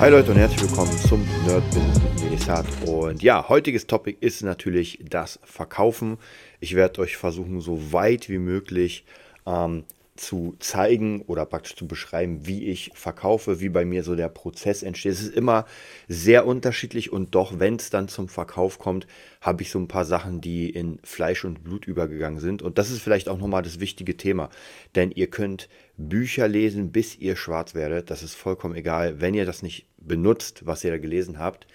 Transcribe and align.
Hi 0.00 0.08
Leute 0.08 0.30
und 0.30 0.38
herzlich 0.38 0.62
willkommen 0.62 0.90
zum 0.92 1.28
Nerd 1.46 1.62
Business 1.72 2.00
mit. 2.48 2.88
Und 2.88 3.22
ja, 3.22 3.50
heutiges 3.50 3.86
Topic 3.86 4.16
ist 4.18 4.42
natürlich 4.42 4.98
das 5.06 5.38
Verkaufen. 5.44 6.16
Ich 6.58 6.74
werde 6.74 7.02
euch 7.02 7.18
versuchen, 7.18 7.60
so 7.60 7.92
weit 7.92 8.30
wie 8.30 8.38
möglich 8.38 9.04
ähm, 9.46 9.84
zu 10.20 10.54
zeigen 10.58 11.22
oder 11.22 11.46
praktisch 11.46 11.76
zu 11.76 11.88
beschreiben, 11.88 12.46
wie 12.46 12.66
ich 12.66 12.90
verkaufe, 12.94 13.60
wie 13.60 13.70
bei 13.70 13.86
mir 13.86 14.04
so 14.04 14.14
der 14.14 14.28
Prozess 14.28 14.82
entsteht. 14.82 15.12
Es 15.12 15.22
ist 15.22 15.34
immer 15.34 15.64
sehr 16.08 16.46
unterschiedlich 16.46 17.10
und 17.10 17.34
doch, 17.34 17.58
wenn 17.58 17.76
es 17.76 17.88
dann 17.88 18.06
zum 18.06 18.28
Verkauf 18.28 18.78
kommt, 18.78 19.06
habe 19.40 19.62
ich 19.62 19.70
so 19.70 19.78
ein 19.78 19.88
paar 19.88 20.04
Sachen, 20.04 20.42
die 20.42 20.68
in 20.68 20.98
Fleisch 21.04 21.46
und 21.46 21.64
Blut 21.64 21.86
übergegangen 21.86 22.38
sind. 22.38 22.60
Und 22.60 22.76
das 22.76 22.90
ist 22.90 23.00
vielleicht 23.00 23.30
auch 23.30 23.38
nochmal 23.38 23.62
das 23.62 23.80
wichtige 23.80 24.18
Thema. 24.18 24.50
Denn 24.94 25.10
ihr 25.10 25.28
könnt 25.28 25.70
Bücher 25.96 26.48
lesen, 26.48 26.92
bis 26.92 27.16
ihr 27.16 27.34
schwarz 27.36 27.74
werdet. 27.74 28.10
Das 28.10 28.22
ist 28.22 28.34
vollkommen 28.34 28.74
egal. 28.74 29.22
Wenn 29.22 29.32
ihr 29.32 29.46
das 29.46 29.62
nicht 29.62 29.86
benutzt, 29.96 30.66
was 30.66 30.84
ihr 30.84 30.90
da 30.90 30.98
gelesen 30.98 31.38
habt, 31.38 31.66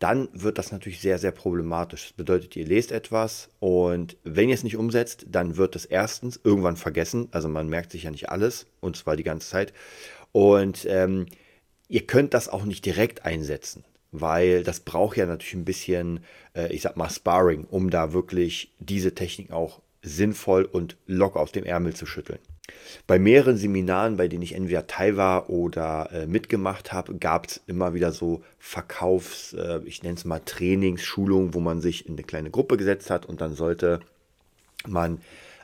dann 0.00 0.28
wird 0.32 0.58
das 0.58 0.72
natürlich 0.72 1.00
sehr, 1.00 1.18
sehr 1.18 1.30
problematisch. 1.30 2.08
Das 2.08 2.12
bedeutet, 2.14 2.56
ihr 2.56 2.66
lest 2.66 2.90
etwas 2.90 3.50
und 3.60 4.16
wenn 4.24 4.48
ihr 4.48 4.54
es 4.54 4.64
nicht 4.64 4.76
umsetzt, 4.76 5.26
dann 5.28 5.56
wird 5.58 5.76
es 5.76 5.84
erstens 5.84 6.40
irgendwann 6.42 6.76
vergessen. 6.76 7.28
Also 7.32 7.48
man 7.48 7.68
merkt 7.68 7.92
sich 7.92 8.04
ja 8.04 8.10
nicht 8.10 8.30
alles 8.30 8.66
und 8.80 8.96
zwar 8.96 9.14
die 9.16 9.22
ganze 9.22 9.48
Zeit. 9.48 9.74
Und 10.32 10.86
ähm, 10.88 11.26
ihr 11.88 12.06
könnt 12.06 12.32
das 12.32 12.48
auch 12.48 12.64
nicht 12.64 12.86
direkt 12.86 13.26
einsetzen, 13.26 13.84
weil 14.10 14.64
das 14.64 14.80
braucht 14.80 15.18
ja 15.18 15.26
natürlich 15.26 15.54
ein 15.54 15.66
bisschen, 15.66 16.20
äh, 16.56 16.72
ich 16.72 16.80
sag 16.80 16.96
mal, 16.96 17.10
Sparring, 17.10 17.64
um 17.64 17.90
da 17.90 18.14
wirklich 18.14 18.72
diese 18.78 19.14
Technik 19.14 19.52
auch 19.52 19.82
sinnvoll 20.02 20.64
und 20.64 20.96
locker 21.06 21.40
aus 21.40 21.52
dem 21.52 21.64
Ärmel 21.64 21.94
zu 21.94 22.06
schütteln. 22.06 22.38
Bei 23.06 23.18
mehreren 23.18 23.56
Seminaren, 23.56 24.16
bei 24.16 24.28
denen 24.28 24.42
ich 24.42 24.54
entweder 24.54 24.86
teil 24.86 25.16
war 25.16 25.50
oder 25.50 26.10
äh, 26.12 26.26
mitgemacht 26.26 26.92
habe, 26.92 27.16
gab 27.16 27.46
es 27.46 27.60
immer 27.66 27.94
wieder 27.94 28.12
so 28.12 28.42
Verkaufs-, 28.58 29.52
äh, 29.54 29.80
ich 29.84 30.02
nenne 30.02 30.16
es 30.16 30.24
mal 30.24 30.40
Trainings-, 30.40 31.02
Schulungen, 31.02 31.54
wo 31.54 31.60
man 31.60 31.80
sich 31.80 32.06
in 32.06 32.14
eine 32.14 32.22
kleine 32.22 32.50
Gruppe 32.50 32.76
gesetzt 32.76 33.10
hat 33.10 33.26
und 33.26 33.40
dann 33.40 33.54
sollte 33.54 34.00
man 34.86 35.20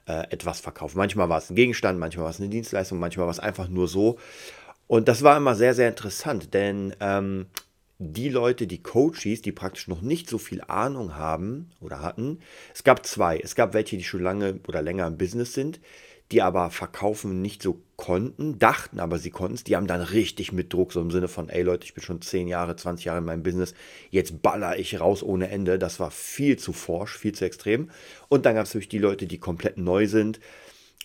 äh, 0.07 0.31
etwas 0.31 0.61
verkaufen. 0.61 0.99
Manchmal 0.99 1.29
war 1.29 1.39
es 1.39 1.51
ein 1.51 1.57
Gegenstand, 1.57 1.99
manchmal 1.99 2.25
war 2.25 2.31
es 2.31 2.41
eine 2.41 2.49
Dienstleistung, 2.49 2.99
manchmal 2.99 3.27
war 3.27 3.33
es 3.33 3.41
einfach 3.41 3.69
nur 3.69 3.89
so. 3.89 4.19
Und 4.87 5.09
das 5.09 5.23
war 5.23 5.37
immer 5.37 5.57
sehr, 5.57 5.75
sehr 5.75 5.89
interessant, 5.89 6.55
denn 6.55 6.95
ähm, 7.01 7.47
die 7.99 8.29
Leute, 8.29 8.67
die 8.67 8.83
Coaches, 8.83 9.43
die 9.43 9.53
praktisch 9.53 9.89
noch 9.89 10.03
nicht 10.03 10.29
so 10.29 10.39
viel 10.39 10.63
Ahnung 10.63 11.17
haben 11.17 11.71
oder 11.81 12.03
hatten, 12.03 12.41
es 12.75 12.85
gab 12.85 13.07
zwei. 13.07 13.39
Es 13.39 13.55
gab 13.55 13.75
welche, 13.75 13.97
die 13.97 14.05
schon 14.05 14.23
lange 14.23 14.61
oder 14.69 14.83
länger 14.83 15.07
im 15.07 15.17
Business 15.17 15.55
sind, 15.55 15.81
die 16.33 16.43
aber 16.43 16.71
verkaufen 16.71 17.41
nicht 17.41 17.63
so 17.63 17.81
konnten, 17.97 18.59
dachten 18.59 19.01
aber, 19.01 19.19
sie 19.19 19.31
konnten 19.31 19.55
es. 19.55 19.65
Die 19.65 19.77
haben 19.77 19.87
dann 19.87 20.01
richtig 20.01 20.53
mit 20.53 20.73
Druck, 20.73 20.93
so 20.93 21.01
im 21.01 21.11
Sinne 21.11 21.29
von, 21.29 21.49
ey 21.49 21.63
Leute, 21.63 21.85
ich 21.85 21.95
bin 21.95 22.03
schon 22.03 22.21
10 22.21 22.49
Jahre, 22.49 22.77
20 22.77 23.07
Jahre 23.07 23.19
in 23.19 23.25
meinem 23.25 23.43
Business, 23.43 23.75
jetzt 24.11 24.43
baller 24.43 24.79
ich 24.79 25.01
raus 25.01 25.23
ohne 25.23 25.49
Ende. 25.49 25.79
Das 25.79 26.01
war 26.01 26.11
viel 26.11 26.59
zu 26.59 26.73
forsch, 26.73 27.17
viel 27.17 27.33
zu 27.33 27.45
extrem. 27.45 27.91
Und 28.29 28.45
dann 28.45 28.57
gab 28.57 28.65
es 28.65 28.71
natürlich 28.71 28.89
die 28.89 28.99
Leute, 28.99 29.27
die 29.27 29.39
komplett 29.39 29.79
neu 29.79 30.07
sind, 30.09 30.41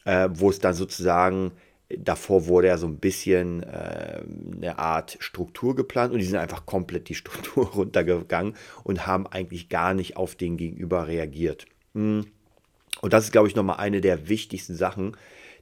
äh, 0.06 0.30
wo 0.34 0.50
es 0.50 0.60
dann 0.60 0.74
sozusagen, 0.74 1.52
davor 1.90 2.48
wurde 2.48 2.68
ja 2.68 2.78
so 2.78 2.88
ein 2.88 2.98
bisschen 2.98 3.62
äh, 3.64 4.24
eine 4.56 4.80
Art 4.80 5.18
Struktur 5.20 5.76
geplant 5.76 6.14
und 6.14 6.20
die 6.20 6.26
sind 6.26 6.38
einfach 6.38 6.66
komplett 6.66 7.10
die 7.10 7.16
Struktur 7.16 7.68
runtergegangen 7.68 8.56
und 8.84 9.06
haben 9.06 9.28
eigentlich 9.28 9.70
gar 9.70 9.94
nicht 9.94 10.18
auf 10.18 10.36
den 10.36 10.58
Gegenüber 10.58 11.08
reagiert. 11.08 11.68
Hm. 11.94 12.26
Und 13.00 13.14
das 13.14 13.26
ist, 13.26 13.32
glaube 13.32 13.48
ich, 13.48 13.56
nochmal 13.56 13.78
eine 13.78 14.02
der 14.02 14.28
wichtigsten 14.28 14.76
Sachen, 14.76 15.16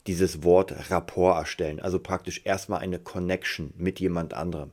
dieses 0.08 0.44
Wort 0.44 0.90
Rapport 0.90 1.38
erstellen. 1.38 1.80
Also 1.80 2.00
praktisch 2.00 2.42
erstmal 2.44 2.80
eine 2.80 3.00
Connection 3.00 3.74
mit 3.78 4.00
jemand 4.00 4.34
anderem. 4.34 4.72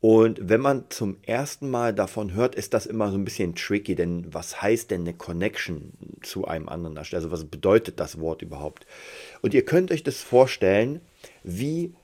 Und 0.00 0.48
wenn 0.48 0.60
man 0.60 0.86
zum 0.90 1.18
ersten 1.22 1.70
Mal 1.70 1.94
davon 1.94 2.34
hört, 2.34 2.56
ist 2.56 2.74
das 2.74 2.86
immer 2.86 3.12
so 3.12 3.16
ein 3.16 3.24
bisschen 3.24 3.54
tricky, 3.54 3.94
denn 3.94 4.26
was 4.34 4.60
heißt 4.60 4.90
denn 4.90 5.02
eine 5.02 5.14
Connection 5.14 5.92
zu 6.22 6.44
einem 6.44 6.68
anderen 6.68 6.96
erstellen? 6.96 7.22
Also 7.22 7.30
was 7.30 7.44
bedeutet 7.44 8.00
das 8.00 8.18
Wort 8.18 8.42
überhaupt? 8.42 8.84
Und 9.42 9.54
ihr 9.54 9.64
könnt 9.64 9.92
euch 9.92 10.02
das 10.02 10.20
vorstellen, 10.20 11.00
wie 11.44 11.94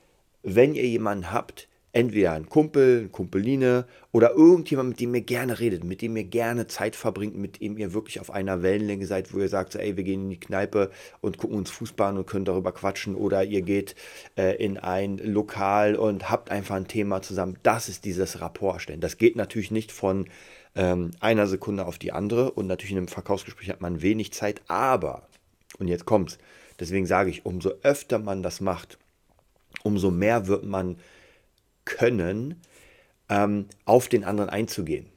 wenn 0.43 0.75
ihr 0.75 0.87
jemanden 0.87 1.31
habt, 1.31 1.67
entweder 1.91 2.33
ein 2.33 2.47
Kumpel, 2.47 2.99
eine 2.99 3.09
Kumpeline 3.09 3.85
oder 4.11 4.31
irgendjemand, 4.31 4.89
mit 4.89 4.99
dem 4.99 5.15
ihr 5.15 5.21
gerne 5.21 5.59
redet, 5.59 5.83
mit 5.83 6.01
dem 6.01 6.15
ihr 6.17 6.23
gerne 6.23 6.67
Zeit 6.67 6.95
verbringt, 6.95 7.35
mit 7.35 7.61
dem 7.61 7.77
ihr 7.77 7.93
wirklich 7.93 8.19
auf 8.19 8.31
einer 8.31 8.61
Wellenlänge 8.61 9.05
seid, 9.05 9.33
wo 9.33 9.39
ihr 9.39 9.49
sagt, 9.49 9.73
so, 9.73 9.79
ey, 9.79 9.97
wir 9.97 10.03
gehen 10.03 10.23
in 10.23 10.29
die 10.29 10.39
Kneipe 10.39 10.91
und 11.21 11.37
gucken 11.37 11.57
uns 11.57 11.71
Fußball 11.71 12.15
und 12.15 12.27
können 12.27 12.45
darüber 12.45 12.71
quatschen 12.71 13.15
oder 13.15 13.43
ihr 13.43 13.61
geht 13.61 13.95
äh, 14.37 14.55
in 14.63 14.77
ein 14.77 15.17
Lokal 15.17 15.95
und 15.95 16.29
habt 16.29 16.51
einfach 16.51 16.75
ein 16.75 16.87
Thema 16.87 17.21
zusammen. 17.21 17.57
Das 17.63 17.89
ist 17.89 18.05
dieses 18.05 18.39
Rapport 18.39 18.81
stellen. 18.81 19.01
Das 19.01 19.17
geht 19.17 19.35
natürlich 19.35 19.71
nicht 19.71 19.91
von 19.91 20.27
ähm, 20.75 21.11
einer 21.19 21.47
Sekunde 21.47 21.85
auf 21.85 21.97
die 21.97 22.11
andere 22.11 22.51
und 22.51 22.67
natürlich 22.67 22.91
in 22.91 22.97
einem 22.97 23.07
Verkaufsgespräch 23.07 23.69
hat 23.69 23.81
man 23.81 24.01
wenig 24.01 24.31
Zeit, 24.33 24.61
aber, 24.67 25.27
und 25.79 25.87
jetzt 25.87 26.05
kommt's, 26.05 26.37
deswegen 26.79 27.07
sage 27.07 27.31
ich, 27.31 27.45
umso 27.45 27.71
öfter 27.81 28.19
man 28.19 28.43
das 28.43 28.61
macht, 28.61 28.99
umso 29.83 30.11
mehr 30.11 30.47
wird 30.47 30.63
man 30.63 30.97
können, 31.89 32.61
ähm, 33.27 33.65
auf 33.85 34.07
den 34.07 34.23
anderen 34.23 34.49
einzugehen. 34.49 35.07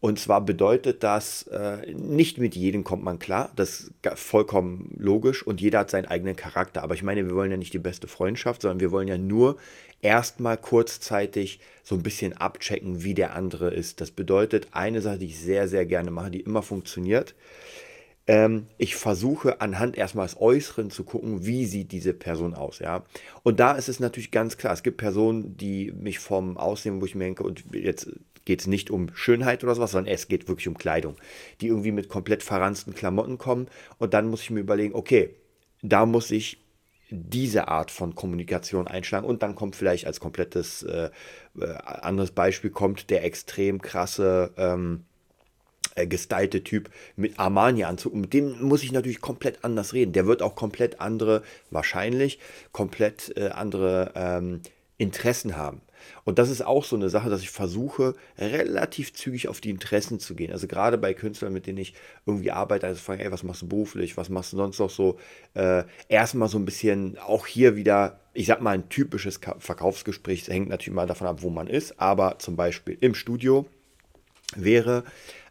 Und 0.00 0.20
zwar 0.20 0.40
bedeutet 0.40 1.02
das, 1.02 1.44
äh, 1.44 1.92
nicht 1.92 2.38
mit 2.38 2.54
jedem 2.54 2.84
kommt 2.84 3.02
man 3.02 3.18
klar, 3.18 3.50
das 3.56 3.80
ist 3.80 3.92
vollkommen 4.14 4.94
logisch 4.96 5.44
und 5.44 5.60
jeder 5.60 5.80
hat 5.80 5.90
seinen 5.90 6.04
eigenen 6.06 6.36
Charakter. 6.36 6.82
Aber 6.82 6.94
ich 6.94 7.02
meine, 7.02 7.26
wir 7.26 7.34
wollen 7.34 7.50
ja 7.50 7.56
nicht 7.56 7.72
die 7.72 7.78
beste 7.78 8.06
Freundschaft, 8.06 8.62
sondern 8.62 8.80
wir 8.80 8.92
wollen 8.92 9.08
ja 9.08 9.18
nur 9.18 9.56
erstmal 10.02 10.58
kurzzeitig 10.58 11.60
so 11.82 11.94
ein 11.94 12.02
bisschen 12.02 12.34
abchecken, 12.34 13.02
wie 13.02 13.14
der 13.14 13.34
andere 13.34 13.72
ist. 13.72 14.00
Das 14.00 14.10
bedeutet, 14.10 14.68
eine 14.72 15.00
Sache, 15.00 15.18
die 15.18 15.26
ich 15.26 15.40
sehr, 15.40 15.66
sehr 15.66 15.86
gerne 15.86 16.10
mache, 16.10 16.30
die 16.30 16.40
immer 16.40 16.62
funktioniert, 16.62 17.34
ähm, 18.26 18.66
ich 18.76 18.96
versuche 18.96 19.60
anhand 19.60 19.96
erstmal 19.96 20.26
des 20.26 20.40
Äußeren 20.40 20.90
zu 20.90 21.04
gucken, 21.04 21.46
wie 21.46 21.66
sieht 21.66 21.92
diese 21.92 22.12
Person 22.12 22.54
aus, 22.54 22.80
ja. 22.80 23.04
Und 23.42 23.60
da 23.60 23.72
ist 23.72 23.88
es 23.88 24.00
natürlich 24.00 24.30
ganz 24.30 24.56
klar, 24.56 24.72
es 24.72 24.82
gibt 24.82 24.96
Personen, 24.96 25.56
die 25.56 25.92
mich 25.92 26.18
vom 26.18 26.56
Aussehen, 26.56 27.00
wo 27.00 27.06
ich 27.06 27.14
mir 27.14 27.24
denke, 27.24 27.44
und 27.44 27.64
jetzt 27.72 28.08
geht 28.44 28.60
es 28.60 28.66
nicht 28.66 28.90
um 28.90 29.14
Schönheit 29.14 29.62
oder 29.64 29.74
sowas, 29.74 29.92
sondern 29.92 30.12
es 30.12 30.28
geht 30.28 30.48
wirklich 30.48 30.68
um 30.68 30.78
Kleidung, 30.78 31.16
die 31.60 31.68
irgendwie 31.68 31.92
mit 31.92 32.08
komplett 32.08 32.42
verranzten 32.42 32.94
Klamotten 32.94 33.38
kommen. 33.38 33.68
Und 33.98 34.14
dann 34.14 34.28
muss 34.28 34.42
ich 34.42 34.50
mir 34.50 34.60
überlegen, 34.60 34.94
okay, 34.94 35.30
da 35.82 36.06
muss 36.06 36.30
ich 36.30 36.58
diese 37.10 37.68
Art 37.68 37.90
von 37.90 38.14
Kommunikation 38.14 38.88
einschlagen. 38.88 39.26
Und 39.26 39.42
dann 39.42 39.54
kommt 39.54 39.76
vielleicht 39.76 40.06
als 40.06 40.20
komplettes 40.20 40.82
äh, 40.82 41.10
äh 41.60 41.74
anderes 41.84 42.32
Beispiel 42.32 42.70
kommt 42.70 43.10
der 43.10 43.24
extrem 43.24 43.80
krasse 43.80 44.52
ähm, 44.56 45.04
äh, 45.96 46.06
gestylte 46.06 46.62
Typ 46.62 46.90
mit 47.16 47.38
Armani-Anzug. 47.38 48.14
Mit 48.14 48.32
dem 48.32 48.62
muss 48.62 48.82
ich 48.82 48.92
natürlich 48.92 49.20
komplett 49.20 49.64
anders 49.64 49.92
reden. 49.92 50.12
Der 50.12 50.26
wird 50.26 50.42
auch 50.42 50.54
komplett 50.54 51.00
andere, 51.00 51.42
wahrscheinlich, 51.70 52.38
komplett 52.72 53.36
äh, 53.36 53.48
andere 53.48 54.12
ähm, 54.14 54.60
Interessen 54.98 55.56
haben. 55.56 55.80
Und 56.24 56.38
das 56.38 56.50
ist 56.50 56.64
auch 56.64 56.84
so 56.84 56.96
eine 56.96 57.08
Sache, 57.08 57.30
dass 57.30 57.42
ich 57.42 57.50
versuche, 57.50 58.14
relativ 58.38 59.12
zügig 59.14 59.48
auf 59.48 59.60
die 59.60 59.70
Interessen 59.70 60.20
zu 60.20 60.34
gehen. 60.34 60.52
Also 60.52 60.66
gerade 60.66 60.98
bei 60.98 61.14
Künstlern, 61.14 61.52
mit 61.52 61.66
denen 61.66 61.78
ich 61.78 61.94
irgendwie 62.26 62.50
arbeite, 62.50 62.86
also 62.86 63.00
fragen, 63.00 63.20
ey, 63.20 63.32
was 63.32 63.42
machst 63.42 63.62
du 63.62 63.68
beruflich, 63.68 64.16
was 64.16 64.28
machst 64.28 64.52
du 64.52 64.56
sonst 64.56 64.78
noch 64.78 64.90
so? 64.90 65.18
Äh, 65.54 65.84
erstmal 66.08 66.48
so 66.48 66.58
ein 66.58 66.64
bisschen, 66.64 67.18
auch 67.18 67.46
hier 67.46 67.76
wieder, 67.76 68.20
ich 68.34 68.46
sag 68.46 68.60
mal, 68.60 68.72
ein 68.72 68.88
typisches 68.88 69.40
Verkaufsgespräch, 69.58 70.44
das 70.44 70.54
hängt 70.54 70.68
natürlich 70.68 70.94
mal 70.94 71.06
davon 71.06 71.26
ab, 71.26 71.42
wo 71.42 71.50
man 71.50 71.66
ist, 71.66 71.98
aber 72.00 72.38
zum 72.38 72.56
Beispiel 72.56 72.96
im 73.00 73.14
Studio 73.14 73.66
wäre, 74.54 75.04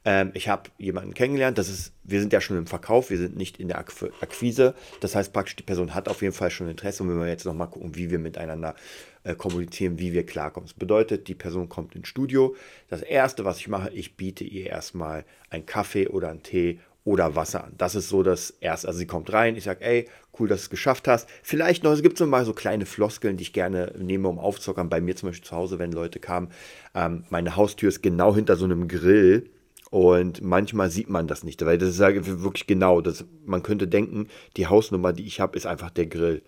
ähm, 0.05 0.31
ich 0.35 0.47
habe 0.47 0.69
jemanden 0.77 1.15
kennengelernt, 1.15 1.57
das 1.57 1.67
ist, 1.67 1.93
wir 2.03 2.19
sind 2.19 2.31
ja 2.31 2.39
schon 2.39 2.57
im 2.57 2.67
Verkauf, 2.67 3.09
wir 3.09 3.17
sind 3.17 3.35
nicht 3.35 3.59
in 3.59 3.67
der 3.67 3.79
Akquise. 3.79 4.75
Das 4.99 5.15
heißt 5.15 5.33
praktisch, 5.33 5.55
die 5.55 5.63
Person 5.63 5.95
hat 5.95 6.07
auf 6.07 6.21
jeden 6.21 6.33
Fall 6.33 6.51
schon 6.51 6.69
Interesse 6.69 7.01
und 7.01 7.09
wenn 7.09 7.19
wir 7.19 7.27
jetzt 7.27 7.45
nochmal 7.45 7.69
gucken, 7.69 7.95
wie 7.95 8.11
wir 8.11 8.19
miteinander 8.19 8.75
äh, 9.23 9.33
kommunizieren, 9.33 9.97
wie 9.97 10.13
wir 10.13 10.25
klarkommen. 10.25 10.67
Das 10.67 10.77
bedeutet, 10.77 11.27
die 11.27 11.33
Person 11.33 11.69
kommt 11.69 11.95
ins 11.95 12.07
Studio. 12.07 12.55
Das 12.87 13.01
erste, 13.01 13.45
was 13.45 13.57
ich 13.57 13.67
mache, 13.67 13.89
ich 13.91 14.15
biete 14.15 14.43
ihr 14.43 14.67
erstmal 14.67 15.25
einen 15.49 15.65
Kaffee 15.65 16.07
oder 16.07 16.29
einen 16.29 16.43
Tee 16.43 16.79
oder 17.03 17.35
Wasser 17.35 17.63
an. 17.63 17.73
Das 17.77 17.95
ist 17.95 18.09
so 18.09 18.21
das 18.21 18.51
erste. 18.51 18.87
Also 18.87 18.99
sie 18.99 19.07
kommt 19.07 19.33
rein, 19.33 19.55
ich 19.55 19.63
sage, 19.63 19.83
ey, 19.83 20.07
cool, 20.39 20.47
dass 20.47 20.61
du 20.61 20.63
es 20.65 20.69
geschafft 20.69 21.07
hast. 21.07 21.27
Vielleicht 21.41 21.83
noch, 21.83 21.93
es 21.93 22.03
gibt 22.03 22.17
so 22.17 22.27
mal 22.27 22.45
so 22.45 22.53
kleine 22.53 22.85
Floskeln, 22.85 23.37
die 23.37 23.43
ich 23.43 23.53
gerne 23.53 23.93
nehme, 23.97 24.27
um 24.27 24.37
aufzuckern. 24.37 24.89
Bei 24.89 25.01
mir 25.01 25.15
zum 25.15 25.29
Beispiel 25.29 25.47
zu 25.47 25.55
Hause, 25.55 25.79
wenn 25.79 25.91
Leute 25.91 26.19
kamen, 26.19 26.49
ähm, 26.93 27.23
meine 27.29 27.55
Haustür 27.55 27.89
ist 27.89 28.03
genau 28.03 28.35
hinter 28.35 28.55
so 28.55 28.65
einem 28.65 28.87
Grill 28.87 29.49
Und 29.91 30.41
manchmal 30.41 30.89
sieht 30.89 31.09
man 31.09 31.27
das 31.27 31.43
nicht, 31.43 31.63
weil 31.65 31.77
das 31.77 31.89
ist 31.89 31.99
wirklich 31.99 32.67
genau. 32.67 33.01
Das, 33.01 33.25
man 33.45 33.63
könnte 33.63 33.87
denken, 33.87 34.27
die 34.57 34.67
Hausnummer, 34.67 35.13
die 35.13 35.25
ich 35.25 35.39
habe, 35.39 35.55
ist 35.55 35.65
einfach 35.65 35.91
der 35.91 36.07
Grill. 36.07 36.41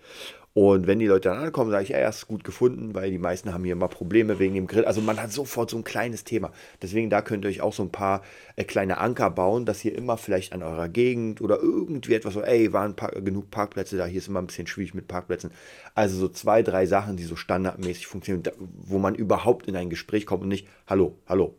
Und 0.60 0.88
wenn 0.88 0.98
die 0.98 1.06
Leute 1.06 1.28
dann 1.28 1.38
ankommen, 1.38 1.70
sage 1.70 1.84
ich, 1.84 1.90
ja, 1.90 2.08
ist 2.08 2.26
gut 2.26 2.42
gefunden, 2.42 2.92
weil 2.92 3.12
die 3.12 3.18
meisten 3.18 3.54
haben 3.54 3.62
hier 3.62 3.74
immer 3.74 3.86
Probleme 3.86 4.40
wegen 4.40 4.54
dem 4.54 4.66
Grill. 4.66 4.84
Also 4.84 5.00
man 5.00 5.22
hat 5.22 5.30
sofort 5.30 5.70
so 5.70 5.76
ein 5.76 5.84
kleines 5.84 6.24
Thema. 6.24 6.50
Deswegen 6.82 7.10
da 7.10 7.22
könnt 7.22 7.44
ihr 7.44 7.48
euch 7.48 7.60
auch 7.60 7.72
so 7.72 7.84
ein 7.84 7.92
paar 7.92 8.22
äh, 8.56 8.64
kleine 8.64 8.98
Anker 8.98 9.30
bauen, 9.30 9.66
dass 9.66 9.84
ihr 9.84 9.94
immer 9.94 10.16
vielleicht 10.16 10.52
an 10.52 10.64
eurer 10.64 10.88
Gegend 10.88 11.40
oder 11.40 11.60
irgendwie 11.60 12.14
etwas 12.14 12.34
so, 12.34 12.42
ey, 12.42 12.72
waren 12.72 12.96
Park 12.96 13.24
genug 13.24 13.52
Parkplätze 13.52 13.96
da, 13.96 14.06
hier 14.06 14.18
ist 14.18 14.26
immer 14.26 14.42
ein 14.42 14.48
bisschen 14.48 14.66
schwierig 14.66 14.94
mit 14.94 15.06
Parkplätzen. 15.06 15.52
Also 15.94 16.18
so 16.18 16.28
zwei, 16.28 16.64
drei 16.64 16.86
Sachen, 16.86 17.16
die 17.16 17.24
so 17.24 17.36
standardmäßig 17.36 18.08
funktionieren, 18.08 18.52
wo 18.58 18.98
man 18.98 19.14
überhaupt 19.14 19.68
in 19.68 19.76
ein 19.76 19.90
Gespräch 19.90 20.26
kommt 20.26 20.42
und 20.42 20.48
nicht, 20.48 20.66
hallo, 20.88 21.18
hallo 21.28 21.54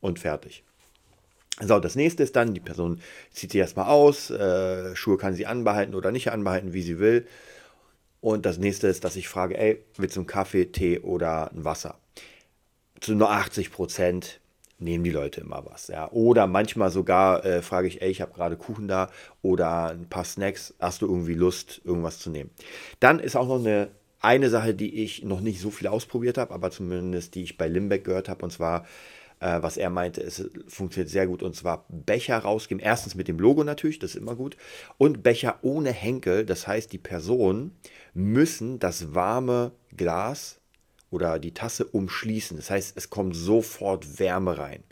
und 0.00 0.18
fertig. 0.18 0.64
So, 1.60 1.78
das 1.78 1.94
nächste 1.94 2.22
ist 2.24 2.34
dann, 2.34 2.54
die 2.54 2.60
Person 2.60 3.00
zieht 3.30 3.52
sie 3.52 3.58
erstmal 3.58 3.86
aus, 3.86 4.30
äh, 4.30 4.96
Schuhe 4.96 5.16
kann 5.16 5.34
sie 5.34 5.46
anbehalten 5.46 5.94
oder 5.94 6.10
nicht 6.10 6.32
anbehalten, 6.32 6.72
wie 6.72 6.82
sie 6.82 6.98
will. 6.98 7.26
Und 8.20 8.46
das 8.46 8.58
nächste 8.58 8.88
ist, 8.88 9.04
dass 9.04 9.16
ich 9.16 9.28
frage, 9.28 9.56
ey, 9.58 9.84
willst 9.96 10.16
du 10.16 10.20
einen 10.20 10.26
Kaffee, 10.26 10.66
Tee 10.66 10.98
oder 10.98 11.52
ein 11.52 11.64
Wasser? 11.64 11.98
Zu 13.00 13.14
nur 13.14 13.30
80 13.30 13.70
Prozent 13.70 14.40
nehmen 14.78 15.04
die 15.04 15.10
Leute 15.10 15.40
immer 15.42 15.64
was. 15.66 15.88
Ja. 15.88 16.10
Oder 16.10 16.46
manchmal 16.46 16.90
sogar 16.90 17.44
äh, 17.44 17.62
frage 17.62 17.86
ich, 17.86 18.02
ey, 18.02 18.10
ich 18.10 18.20
habe 18.20 18.32
gerade 18.32 18.56
Kuchen 18.56 18.88
da 18.88 19.10
oder 19.42 19.90
ein 19.90 20.08
paar 20.08 20.24
Snacks, 20.24 20.74
hast 20.80 21.02
du 21.02 21.06
irgendwie 21.06 21.34
Lust, 21.34 21.80
irgendwas 21.84 22.18
zu 22.18 22.30
nehmen? 22.30 22.50
Dann 22.98 23.20
ist 23.20 23.36
auch 23.36 23.46
noch 23.46 23.58
eine, 23.58 23.90
eine 24.20 24.50
Sache, 24.50 24.74
die 24.74 25.02
ich 25.02 25.22
noch 25.22 25.40
nicht 25.40 25.60
so 25.60 25.70
viel 25.70 25.86
ausprobiert 25.86 26.38
habe, 26.38 26.52
aber 26.52 26.70
zumindest 26.70 27.34
die 27.34 27.42
ich 27.42 27.56
bei 27.56 27.68
Limbeck 27.68 28.04
gehört 28.04 28.28
habe, 28.28 28.44
und 28.44 28.50
zwar 28.50 28.86
äh, 29.40 29.62
was 29.62 29.76
er 29.76 29.90
meinte, 29.90 30.22
es 30.22 30.48
funktioniert 30.68 31.10
sehr 31.10 31.26
gut. 31.26 31.42
Und 31.42 31.54
zwar 31.54 31.86
Becher 31.88 32.38
rausgeben. 32.38 32.82
Erstens 32.82 33.14
mit 33.14 33.28
dem 33.28 33.38
Logo 33.38 33.64
natürlich, 33.64 33.98
das 33.98 34.10
ist 34.10 34.16
immer 34.16 34.36
gut. 34.36 34.56
Und 34.98 35.22
Becher 35.22 35.58
ohne 35.62 35.92
Henkel. 35.92 36.44
Das 36.44 36.66
heißt, 36.66 36.92
die 36.92 36.98
Personen 36.98 37.76
müssen 38.14 38.78
das 38.78 39.14
warme 39.14 39.72
Glas 39.96 40.60
oder 41.10 41.38
die 41.38 41.54
Tasse 41.54 41.84
umschließen. 41.84 42.56
Das 42.56 42.70
heißt, 42.70 42.96
es 42.96 43.10
kommt 43.10 43.36
sofort 43.36 44.18
Wärme 44.18 44.58
rein. 44.58 44.82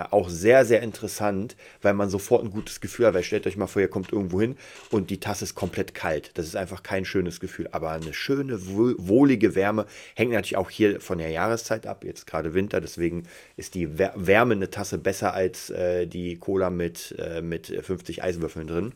Ja, 0.00 0.08
auch 0.12 0.30
sehr, 0.30 0.64
sehr 0.64 0.80
interessant, 0.80 1.56
weil 1.82 1.92
man 1.92 2.08
sofort 2.08 2.42
ein 2.42 2.50
gutes 2.50 2.80
Gefühl 2.80 3.04
hat. 3.04 3.12
Weil 3.12 3.22
stellt 3.22 3.46
euch 3.46 3.58
mal 3.58 3.66
vor, 3.66 3.82
ihr 3.82 3.88
kommt 3.88 4.14
irgendwo 4.14 4.40
hin 4.40 4.56
und 4.90 5.10
die 5.10 5.20
Tasse 5.20 5.44
ist 5.44 5.54
komplett 5.54 5.92
kalt. 5.92 6.30
Das 6.38 6.46
ist 6.46 6.56
einfach 6.56 6.82
kein 6.82 7.04
schönes 7.04 7.38
Gefühl. 7.38 7.68
Aber 7.72 7.90
eine 7.90 8.14
schöne, 8.14 8.58
wohlige 8.66 9.54
Wärme 9.54 9.84
hängt 10.14 10.32
natürlich 10.32 10.56
auch 10.56 10.70
hier 10.70 11.02
von 11.02 11.18
der 11.18 11.28
Jahreszeit 11.28 11.86
ab. 11.86 12.02
Jetzt 12.02 12.26
gerade 12.26 12.54
Winter, 12.54 12.80
deswegen 12.80 13.24
ist 13.58 13.74
die 13.74 13.98
Wärme 13.98 14.54
eine 14.54 14.70
Tasse 14.70 14.96
besser 14.96 15.34
als 15.34 15.68
äh, 15.68 16.06
die 16.06 16.38
Cola 16.38 16.70
mit, 16.70 17.14
äh, 17.18 17.42
mit 17.42 17.66
50 17.66 18.22
Eiswürfeln 18.22 18.68
drin. 18.68 18.92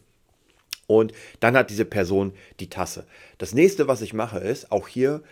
Und 0.87 1.13
dann 1.41 1.55
hat 1.55 1.69
diese 1.69 1.85
Person 1.85 2.33
die 2.61 2.71
Tasse. 2.71 3.05
Das 3.37 3.53
nächste, 3.53 3.89
was 3.89 4.01
ich 4.01 4.15
mache, 4.15 4.39
ist 4.39 4.73
auch 4.73 4.89
hier 4.89 5.23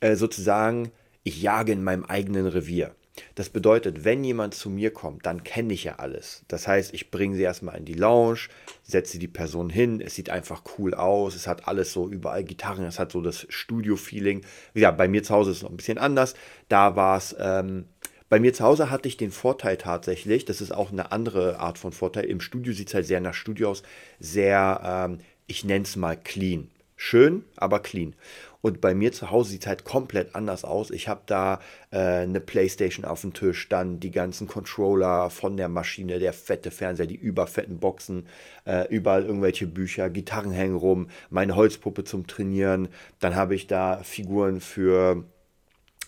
äh, 0.00 0.16
sozusagen, 0.16 0.90
ich 1.22 1.42
jage 1.42 1.72
in 1.72 1.84
meinem 1.84 2.06
eigenen 2.06 2.46
Revier. 2.46 2.94
Das 3.34 3.50
bedeutet, 3.50 4.04
wenn 4.04 4.24
jemand 4.24 4.54
zu 4.54 4.70
mir 4.70 4.90
kommt, 4.92 5.26
dann 5.26 5.44
kenne 5.44 5.74
ich 5.74 5.84
ja 5.84 5.96
alles. 5.96 6.44
Das 6.48 6.66
heißt, 6.66 6.94
ich 6.94 7.10
bringe 7.10 7.36
sie 7.36 7.42
erstmal 7.42 7.76
in 7.76 7.84
die 7.84 7.94
Lounge, 7.94 8.48
setze 8.82 9.18
die 9.18 9.28
Person 9.28 9.68
hin, 9.68 10.00
es 10.00 10.14
sieht 10.14 10.30
einfach 10.30 10.62
cool 10.78 10.94
aus, 10.94 11.34
es 11.34 11.46
hat 11.46 11.68
alles 11.68 11.92
so 11.92 12.08
überall 12.08 12.44
Gitarren, 12.44 12.84
es 12.84 12.98
hat 12.98 13.12
so 13.12 13.20
das 13.20 13.46
Studio-Feeling. 13.48 14.42
Ja, 14.74 14.90
bei 14.90 15.08
mir 15.08 15.22
zu 15.22 15.34
Hause 15.34 15.50
ist 15.50 15.58
es 15.58 15.62
noch 15.62 15.70
ein 15.70 15.76
bisschen 15.76 15.98
anders. 15.98 16.34
Da 16.68 16.96
war 16.96 17.18
es, 17.18 17.36
ähm, 17.38 17.84
bei 18.30 18.40
mir 18.40 18.54
zu 18.54 18.64
Hause 18.64 18.90
hatte 18.90 19.08
ich 19.08 19.18
den 19.18 19.30
Vorteil 19.30 19.76
tatsächlich, 19.76 20.46
das 20.46 20.62
ist 20.62 20.72
auch 20.72 20.90
eine 20.90 21.12
andere 21.12 21.58
Art 21.58 21.76
von 21.76 21.92
Vorteil. 21.92 22.24
Im 22.24 22.40
Studio 22.40 22.72
sieht 22.72 22.88
es 22.88 22.94
halt 22.94 23.06
sehr 23.06 23.20
nach 23.20 23.34
Studio 23.34 23.70
aus, 23.70 23.82
sehr, 24.20 24.80
ähm, 25.10 25.18
ich 25.46 25.64
nenne 25.64 25.84
es 25.84 25.96
mal 25.96 26.16
clean. 26.16 26.70
Schön, 26.96 27.44
aber 27.56 27.80
clean. 27.80 28.14
Und 28.62 28.80
bei 28.80 28.94
mir 28.94 29.12
zu 29.12 29.30
Hause 29.30 29.50
sieht 29.50 29.62
es 29.62 29.66
halt 29.66 29.84
komplett 29.84 30.34
anders 30.34 30.64
aus. 30.64 30.90
Ich 30.90 31.08
habe 31.08 31.22
da 31.26 31.60
äh, 31.90 31.98
eine 31.98 32.40
Playstation 32.40 33.04
auf 33.04 33.20
dem 33.20 33.34
Tisch, 33.34 33.68
dann 33.68 34.00
die 34.00 34.12
ganzen 34.12 34.46
Controller 34.46 35.30
von 35.30 35.56
der 35.56 35.68
Maschine, 35.68 36.18
der 36.20 36.32
fette 36.32 36.70
Fernseher, 36.70 37.06
die 37.06 37.16
überfetten 37.16 37.78
Boxen, 37.78 38.26
äh, 38.64 38.88
überall 38.88 39.24
irgendwelche 39.24 39.66
Bücher, 39.66 40.08
Gitarren 40.10 40.52
hängen 40.52 40.76
rum, 40.76 41.08
meine 41.28 41.56
Holzpuppe 41.56 42.04
zum 42.04 42.26
Trainieren. 42.28 42.88
Dann 43.18 43.34
habe 43.34 43.56
ich 43.56 43.66
da 43.66 44.02
Figuren 44.04 44.60
für 44.60 45.24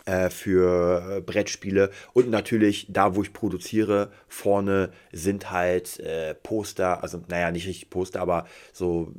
äh, 0.05 0.29
für 0.29 1.21
Brettspiele 1.25 1.89
und 2.13 2.29
natürlich 2.29 2.87
da, 2.89 3.15
wo 3.15 3.23
ich 3.23 3.33
produziere, 3.33 4.11
vorne 4.27 4.91
sind 5.11 5.51
halt 5.51 5.99
äh, 5.99 6.35
Poster, 6.35 7.03
also 7.03 7.21
naja, 7.27 7.51
nicht 7.51 7.67
richtig 7.67 7.89
Poster, 7.89 8.21
aber 8.21 8.45
so 8.71 9.11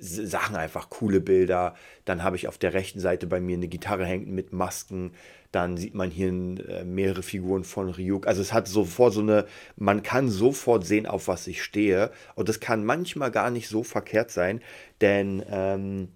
Sachen 0.00 0.56
einfach, 0.56 0.90
coole 0.90 1.20
Bilder. 1.20 1.74
Dann 2.04 2.22
habe 2.22 2.36
ich 2.36 2.48
auf 2.48 2.58
der 2.58 2.74
rechten 2.74 3.00
Seite 3.00 3.26
bei 3.26 3.40
mir 3.40 3.56
eine 3.56 3.68
Gitarre 3.68 4.04
hängen 4.04 4.34
mit 4.34 4.52
Masken. 4.52 5.12
Dann 5.52 5.76
sieht 5.76 5.94
man 5.94 6.10
hier 6.10 6.28
äh, 6.28 6.84
mehrere 6.84 7.22
Figuren 7.22 7.64
von 7.64 7.88
Ryuk. 7.88 8.26
Also 8.26 8.42
es 8.42 8.52
hat 8.52 8.68
sofort 8.68 9.14
so 9.14 9.20
eine, 9.20 9.46
man 9.76 10.02
kann 10.02 10.28
sofort 10.28 10.84
sehen, 10.84 11.06
auf 11.06 11.28
was 11.28 11.46
ich 11.46 11.62
stehe. 11.62 12.10
Und 12.34 12.48
das 12.48 12.60
kann 12.60 12.84
manchmal 12.84 13.30
gar 13.30 13.50
nicht 13.50 13.68
so 13.68 13.82
verkehrt 13.82 14.30
sein, 14.30 14.60
denn 15.00 15.44
ähm, 15.48 16.08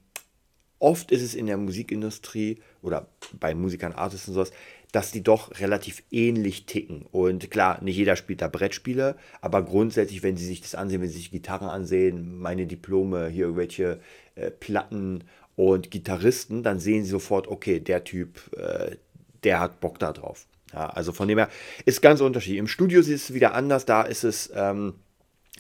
oft 0.79 1.11
ist 1.11 1.23
es 1.23 1.35
in 1.35 1.47
der 1.47 1.57
Musikindustrie 1.57 2.61
oder 2.83 3.09
bei 3.39 3.55
Musikern, 3.55 3.93
Artists 3.93 4.29
und 4.29 4.35
sowas, 4.35 4.53
dass 4.93 5.13
die 5.13 5.23
doch 5.23 5.61
relativ 5.61 6.03
ähnlich 6.11 6.67
ticken. 6.67 7.03
Und 7.11 7.51
klar, 7.51 7.83
nicht 7.83 7.97
jeder 7.97 8.17
spielt 8.17 8.41
da 8.41 8.49
Brettspiele, 8.49 9.17
aber 9.41 9.63
grundsätzlich, 9.63 10.23
wenn 10.23 10.37
sie 10.37 10.47
sich 10.47 10.61
das 10.63 10.75
ansehen, 10.75 11.03
wenn 11.03 11.09
sie 11.09 11.19
sich 11.19 11.31
Gitarren 11.31 11.69
ansehen, 11.69 12.39
meine 12.39 12.67
Diplome, 12.67 13.29
hier 13.29 13.45
irgendwelche 13.45 14.01
äh, 14.35 14.51
Platten 14.51 15.25
und 15.57 15.91
Gitarristen, 15.91 16.63
dann 16.63 16.81
sehen 16.81 17.05
sie 17.05 17.11
sofort, 17.11 17.49
okay, 17.49 17.81
der 17.81 18.05
Typ, 18.05 18.39
äh, 18.57 18.97
der 19.45 19.61
hat 19.61 19.81
Bock 19.81 19.99
da 19.99 20.13
drauf. 20.13 20.47
Ja, 20.73 20.89
also 20.91 21.13
von 21.13 21.29
dem 21.29 21.39
her 21.39 21.49
ist 21.85 22.03
ganz 22.03 22.21
unterschiedlich. 22.21 22.59
Im 22.59 22.69
Studio 22.69 23.01
ist 23.01 23.09
es 23.09 23.35
wieder 23.35 23.55
anders, 23.55 23.85
da 23.85 24.03
ist 24.03 24.25
es 24.25 24.51
ähm, 24.55 24.95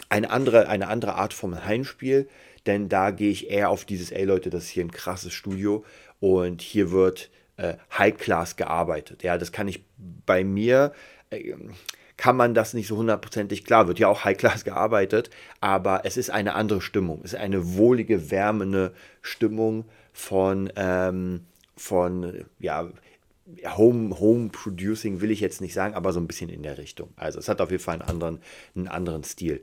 eine, 0.08 0.30
andere, 0.30 0.68
eine 0.68 0.88
andere 0.88 1.14
Art 1.14 1.32
vom 1.32 1.64
Heimspiel, 1.64 2.28
denn 2.66 2.88
da 2.88 3.10
gehe 3.10 3.30
ich 3.30 3.50
eher 3.50 3.70
auf 3.70 3.84
dieses, 3.84 4.10
ey 4.10 4.24
Leute, 4.24 4.50
das 4.50 4.64
ist 4.64 4.70
hier 4.70 4.84
ein 4.84 4.90
krasses 4.90 5.32
Studio 5.32 5.84
und 6.20 6.62
hier 6.62 6.90
wird 6.90 7.30
äh, 7.58 7.74
High-Class 7.96 8.56
gearbeitet. 8.56 9.22
Ja, 9.22 9.36
das 9.36 9.52
kann 9.52 9.68
ich 9.68 9.84
bei 10.24 10.44
mir, 10.44 10.92
äh, 11.30 11.54
kann 12.16 12.36
man 12.36 12.54
das 12.54 12.74
nicht 12.74 12.88
so 12.88 12.96
hundertprozentig, 12.96 13.64
klar, 13.64 13.86
wird 13.86 13.98
ja 13.98 14.08
auch 14.08 14.24
High-Class 14.24 14.64
gearbeitet, 14.64 15.30
aber 15.60 16.04
es 16.04 16.16
ist 16.16 16.30
eine 16.30 16.54
andere 16.54 16.80
Stimmung. 16.80 17.20
Es 17.22 17.34
ist 17.34 17.38
eine 17.38 17.76
wohlige, 17.76 18.30
wärmende 18.30 18.94
Stimmung 19.22 19.84
von, 20.12 20.72
ähm, 20.76 21.42
von 21.76 22.44
ja, 22.58 22.88
Home, 23.76 24.18
Home 24.20 24.50
Producing 24.50 25.20
will 25.20 25.30
ich 25.30 25.40
jetzt 25.40 25.60
nicht 25.60 25.72
sagen, 25.72 25.94
aber 25.94 26.12
so 26.12 26.20
ein 26.20 26.26
bisschen 26.26 26.50
in 26.50 26.62
der 26.62 26.76
Richtung. 26.76 27.10
Also 27.16 27.38
es 27.38 27.48
hat 27.48 27.60
auf 27.60 27.70
jeden 27.70 27.82
Fall 27.82 27.94
einen 27.94 28.08
anderen, 28.08 28.40
einen 28.74 28.88
anderen 28.88 29.24
Stil. 29.24 29.62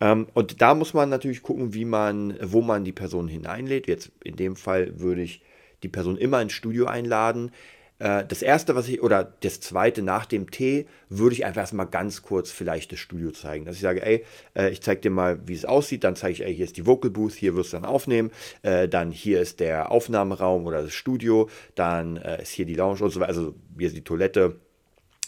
Ähm, 0.00 0.28
und 0.34 0.60
da 0.60 0.74
muss 0.74 0.94
man 0.94 1.08
natürlich 1.08 1.42
gucken, 1.42 1.74
wie 1.74 1.84
man, 1.84 2.36
wo 2.40 2.60
man 2.62 2.84
die 2.84 2.92
Person 2.92 3.26
hineinlädt. 3.26 3.88
Jetzt 3.88 4.12
in 4.22 4.36
dem 4.36 4.54
Fall 4.54 5.00
würde 5.00 5.22
ich 5.22 5.42
die 5.82 5.88
Person 5.88 6.16
immer 6.16 6.40
ins 6.40 6.52
Studio 6.52 6.86
einladen. 6.86 7.50
Äh, 7.98 8.24
das 8.26 8.42
erste, 8.42 8.74
was 8.74 8.88
ich, 8.88 9.02
oder 9.02 9.24
das 9.40 9.60
zweite 9.60 10.02
nach 10.02 10.26
dem 10.26 10.50
Tee, 10.50 10.86
würde 11.08 11.34
ich 11.34 11.44
einfach 11.44 11.62
erstmal 11.62 11.86
ganz 11.86 12.22
kurz 12.22 12.50
vielleicht 12.50 12.92
das 12.92 12.98
Studio 12.98 13.30
zeigen. 13.30 13.64
Dass 13.64 13.76
ich 13.76 13.82
sage, 13.82 14.04
ey, 14.04 14.24
äh, 14.54 14.70
ich 14.70 14.82
zeige 14.82 15.00
dir 15.00 15.10
mal, 15.10 15.40
wie 15.46 15.54
es 15.54 15.64
aussieht. 15.64 16.04
Dann 16.04 16.16
zeige 16.16 16.32
ich, 16.32 16.44
ey, 16.44 16.54
hier 16.54 16.64
ist 16.64 16.76
die 16.76 16.86
Vocal 16.86 17.10
Booth, 17.10 17.32
hier 17.32 17.54
wirst 17.54 17.72
du 17.72 17.78
dann 17.78 17.86
aufnehmen. 17.86 18.30
Äh, 18.62 18.88
dann 18.88 19.10
hier 19.10 19.40
ist 19.40 19.60
der 19.60 19.90
Aufnahmeraum 19.90 20.66
oder 20.66 20.82
das 20.82 20.94
Studio. 20.94 21.48
Dann 21.74 22.16
ist 22.16 22.50
hier 22.50 22.66
die 22.66 22.74
Lounge 22.74 23.02
und 23.02 23.10
so 23.10 23.20
weiter. 23.20 23.28
Also 23.28 23.54
hier 23.78 23.88
ist 23.88 23.96
die 23.96 24.04
Toilette. 24.04 24.56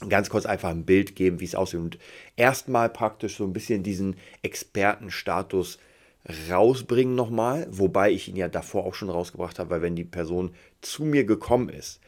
Ganz 0.08 0.30
kurz 0.30 0.46
einfach 0.46 0.68
ein 0.68 0.84
Bild 0.84 1.16
geben, 1.16 1.40
wie 1.40 1.44
es 1.44 1.56
aussieht. 1.56 1.80
Und 1.80 1.98
erstmal 2.36 2.88
praktisch 2.88 3.36
so 3.36 3.44
ein 3.44 3.52
bisschen 3.52 3.82
diesen 3.82 4.16
Expertenstatus 4.42 5.78
rausbringen 6.50 7.14
nochmal, 7.14 7.66
wobei 7.70 8.10
ich 8.10 8.28
ihn 8.28 8.36
ja 8.36 8.48
davor 8.48 8.84
auch 8.84 8.94
schon 8.94 9.10
rausgebracht 9.10 9.58
habe, 9.58 9.70
weil 9.70 9.82
wenn 9.82 9.96
die 9.96 10.04
Person 10.04 10.54
zu 10.80 11.04
mir 11.04 11.24
gekommen 11.24 11.68
ist, 11.68 12.00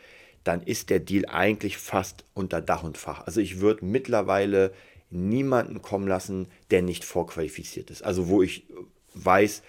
dann 0.44 0.62
ist 0.62 0.90
der 0.90 1.00
Deal 1.00 1.26
eigentlich 1.26 1.78
fast 1.78 2.24
unter 2.34 2.60
Dach 2.60 2.82
und 2.82 2.98
Fach. 2.98 3.26
Also 3.26 3.40
ich 3.40 3.60
würde 3.60 3.84
mittlerweile 3.84 4.72
niemanden 5.10 5.82
kommen 5.82 6.06
lassen, 6.06 6.48
der 6.70 6.82
nicht 6.82 7.04
vorqualifiziert 7.04 7.90
ist. 7.90 8.02
Also 8.02 8.28
wo 8.28 8.42
ich 8.42 8.66
weiß, 9.14 9.62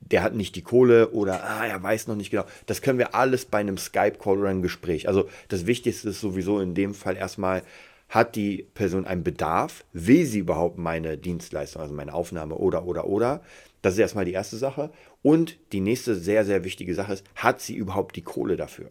der 0.00 0.22
hat 0.22 0.34
nicht 0.34 0.54
die 0.56 0.62
Kohle 0.62 1.10
oder 1.10 1.42
ah, 1.44 1.66
er 1.66 1.82
weiß 1.82 2.06
noch 2.06 2.14
nicht 2.14 2.30
genau. 2.30 2.44
Das 2.66 2.82
können 2.82 2.98
wir 2.98 3.14
alles 3.14 3.46
bei 3.46 3.58
einem 3.58 3.78
Skype-Call 3.78 4.38
oder 4.38 4.50
einem 4.50 4.62
Gespräch. 4.62 5.08
Also 5.08 5.28
das 5.48 5.66
Wichtigste 5.66 6.10
ist 6.10 6.20
sowieso 6.20 6.60
in 6.60 6.74
dem 6.74 6.94
Fall 6.94 7.16
erstmal, 7.16 7.62
hat 8.08 8.36
die 8.36 8.68
Person 8.74 9.06
einen 9.06 9.24
Bedarf? 9.24 9.84
Will 9.92 10.26
sie 10.26 10.40
überhaupt 10.40 10.78
meine 10.78 11.16
Dienstleistung, 11.16 11.82
also 11.82 11.94
meine 11.94 12.14
Aufnahme 12.14 12.54
oder, 12.54 12.84
oder, 12.84 13.06
oder? 13.06 13.40
Das 13.84 13.92
ist 13.92 13.98
erstmal 13.98 14.24
die 14.24 14.32
erste 14.32 14.56
Sache. 14.56 14.90
Und 15.20 15.58
die 15.72 15.80
nächste 15.80 16.14
sehr, 16.14 16.46
sehr 16.46 16.64
wichtige 16.64 16.94
Sache 16.94 17.12
ist, 17.12 17.24
hat 17.34 17.60
sie 17.60 17.76
überhaupt 17.76 18.16
die 18.16 18.22
Kohle 18.22 18.56
dafür? 18.56 18.90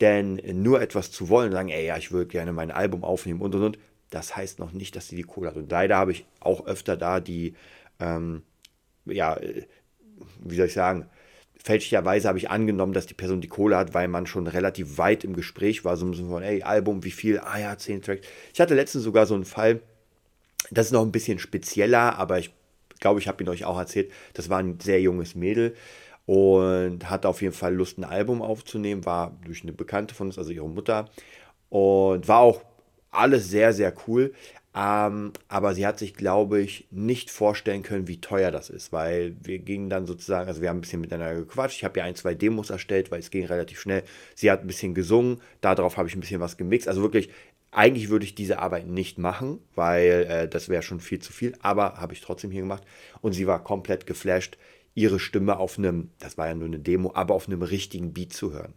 Denn 0.00 0.40
nur 0.54 0.80
etwas 0.80 1.10
zu 1.10 1.28
wollen, 1.28 1.52
sagen, 1.52 1.68
ey, 1.68 1.84
ja, 1.84 1.98
ich 1.98 2.10
würde 2.10 2.26
gerne 2.26 2.54
mein 2.54 2.70
Album 2.70 3.04
aufnehmen 3.04 3.42
und 3.42 3.54
und 3.54 3.62
und, 3.62 3.78
das 4.08 4.34
heißt 4.34 4.58
noch 4.58 4.72
nicht, 4.72 4.96
dass 4.96 5.08
sie 5.08 5.16
die 5.16 5.24
Kohle 5.24 5.48
hat. 5.48 5.56
Und 5.56 5.70
leider 5.70 5.98
habe 5.98 6.12
ich 6.12 6.24
auch 6.40 6.64
öfter 6.64 6.96
da 6.96 7.20
die, 7.20 7.52
ähm, 7.98 8.42
ja, 9.04 9.38
wie 10.42 10.56
soll 10.56 10.68
ich 10.68 10.72
sagen, 10.72 11.04
fälschlicherweise 11.62 12.26
habe 12.26 12.38
ich 12.38 12.48
angenommen, 12.48 12.94
dass 12.94 13.04
die 13.04 13.12
Person 13.12 13.42
die 13.42 13.48
Kohle 13.48 13.76
hat, 13.76 13.92
weil 13.92 14.08
man 14.08 14.26
schon 14.26 14.46
relativ 14.46 14.96
weit 14.96 15.22
im 15.22 15.36
Gespräch 15.36 15.84
war, 15.84 15.98
so 15.98 16.06
ein 16.06 16.12
bisschen 16.12 16.30
von, 16.30 16.42
ey, 16.42 16.62
Album, 16.62 17.04
wie 17.04 17.10
viel? 17.10 17.40
Ah 17.40 17.58
ja, 17.58 17.76
10 17.76 18.00
Tracks. 18.00 18.26
Ich 18.54 18.60
hatte 18.62 18.74
letztens 18.74 19.04
sogar 19.04 19.26
so 19.26 19.34
einen 19.34 19.44
Fall, 19.44 19.80
das 20.70 20.86
ist 20.86 20.92
noch 20.92 21.02
ein 21.04 21.12
bisschen 21.12 21.38
spezieller, 21.38 22.18
aber 22.18 22.38
ich 22.38 22.54
glaube, 23.00 23.20
ich 23.20 23.28
habe 23.28 23.42
ihn 23.42 23.48
euch 23.48 23.64
auch 23.64 23.78
erzählt, 23.78 24.12
das 24.34 24.48
war 24.48 24.58
ein 24.58 24.78
sehr 24.80 25.00
junges 25.00 25.34
Mädel 25.34 25.74
und 26.26 27.10
hatte 27.10 27.28
auf 27.28 27.42
jeden 27.42 27.54
Fall 27.54 27.74
Lust, 27.74 27.98
ein 27.98 28.04
Album 28.04 28.42
aufzunehmen, 28.42 29.04
war 29.04 29.36
durch 29.44 29.62
eine 29.62 29.72
Bekannte 29.72 30.14
von 30.14 30.28
uns, 30.28 30.38
also 30.38 30.50
ihre 30.52 30.68
Mutter 30.68 31.10
und 31.70 32.28
war 32.28 32.38
auch 32.38 32.62
alles 33.10 33.48
sehr, 33.48 33.72
sehr 33.72 33.92
cool. 34.06 34.32
Ähm, 34.72 35.32
aber 35.48 35.74
sie 35.74 35.84
hat 35.84 35.98
sich, 35.98 36.14
glaube 36.14 36.60
ich, 36.60 36.86
nicht 36.92 37.30
vorstellen 37.30 37.82
können, 37.82 38.06
wie 38.06 38.20
teuer 38.20 38.52
das 38.52 38.70
ist, 38.70 38.92
weil 38.92 39.34
wir 39.42 39.58
gingen 39.58 39.90
dann 39.90 40.06
sozusagen, 40.06 40.46
also 40.46 40.62
wir 40.62 40.68
haben 40.68 40.78
ein 40.78 40.82
bisschen 40.82 41.00
miteinander 41.00 41.34
gequatscht. 41.34 41.78
Ich 41.78 41.84
habe 41.84 41.98
ja 41.98 42.04
ein, 42.04 42.14
zwei 42.14 42.34
Demos 42.34 42.70
erstellt, 42.70 43.10
weil 43.10 43.18
es 43.18 43.32
ging 43.32 43.44
relativ 43.46 43.80
schnell. 43.80 44.04
Sie 44.36 44.48
hat 44.48 44.60
ein 44.60 44.68
bisschen 44.68 44.94
gesungen, 44.94 45.40
darauf 45.60 45.96
habe 45.96 46.08
ich 46.08 46.14
ein 46.14 46.20
bisschen 46.20 46.40
was 46.40 46.56
gemixt. 46.56 46.86
Also 46.86 47.02
wirklich, 47.02 47.30
eigentlich 47.72 48.08
würde 48.08 48.24
ich 48.24 48.34
diese 48.34 48.58
Arbeit 48.58 48.86
nicht 48.86 49.18
machen, 49.18 49.60
weil 49.74 50.26
äh, 50.28 50.48
das 50.48 50.68
wäre 50.68 50.82
schon 50.82 51.00
viel 51.00 51.20
zu 51.20 51.32
viel, 51.32 51.54
aber 51.60 51.94
habe 51.94 52.12
ich 52.12 52.20
trotzdem 52.20 52.50
hier 52.50 52.62
gemacht. 52.62 52.82
Und 53.20 53.32
sie 53.32 53.46
war 53.46 53.62
komplett 53.62 54.06
geflasht, 54.06 54.58
ihre 54.94 55.20
Stimme 55.20 55.58
auf 55.58 55.78
einem, 55.78 56.10
das 56.18 56.36
war 56.36 56.48
ja 56.48 56.54
nur 56.54 56.66
eine 56.66 56.80
Demo, 56.80 57.12
aber 57.14 57.34
auf 57.34 57.46
einem 57.46 57.62
richtigen 57.62 58.12
Beat 58.12 58.32
zu 58.32 58.52
hören. 58.52 58.74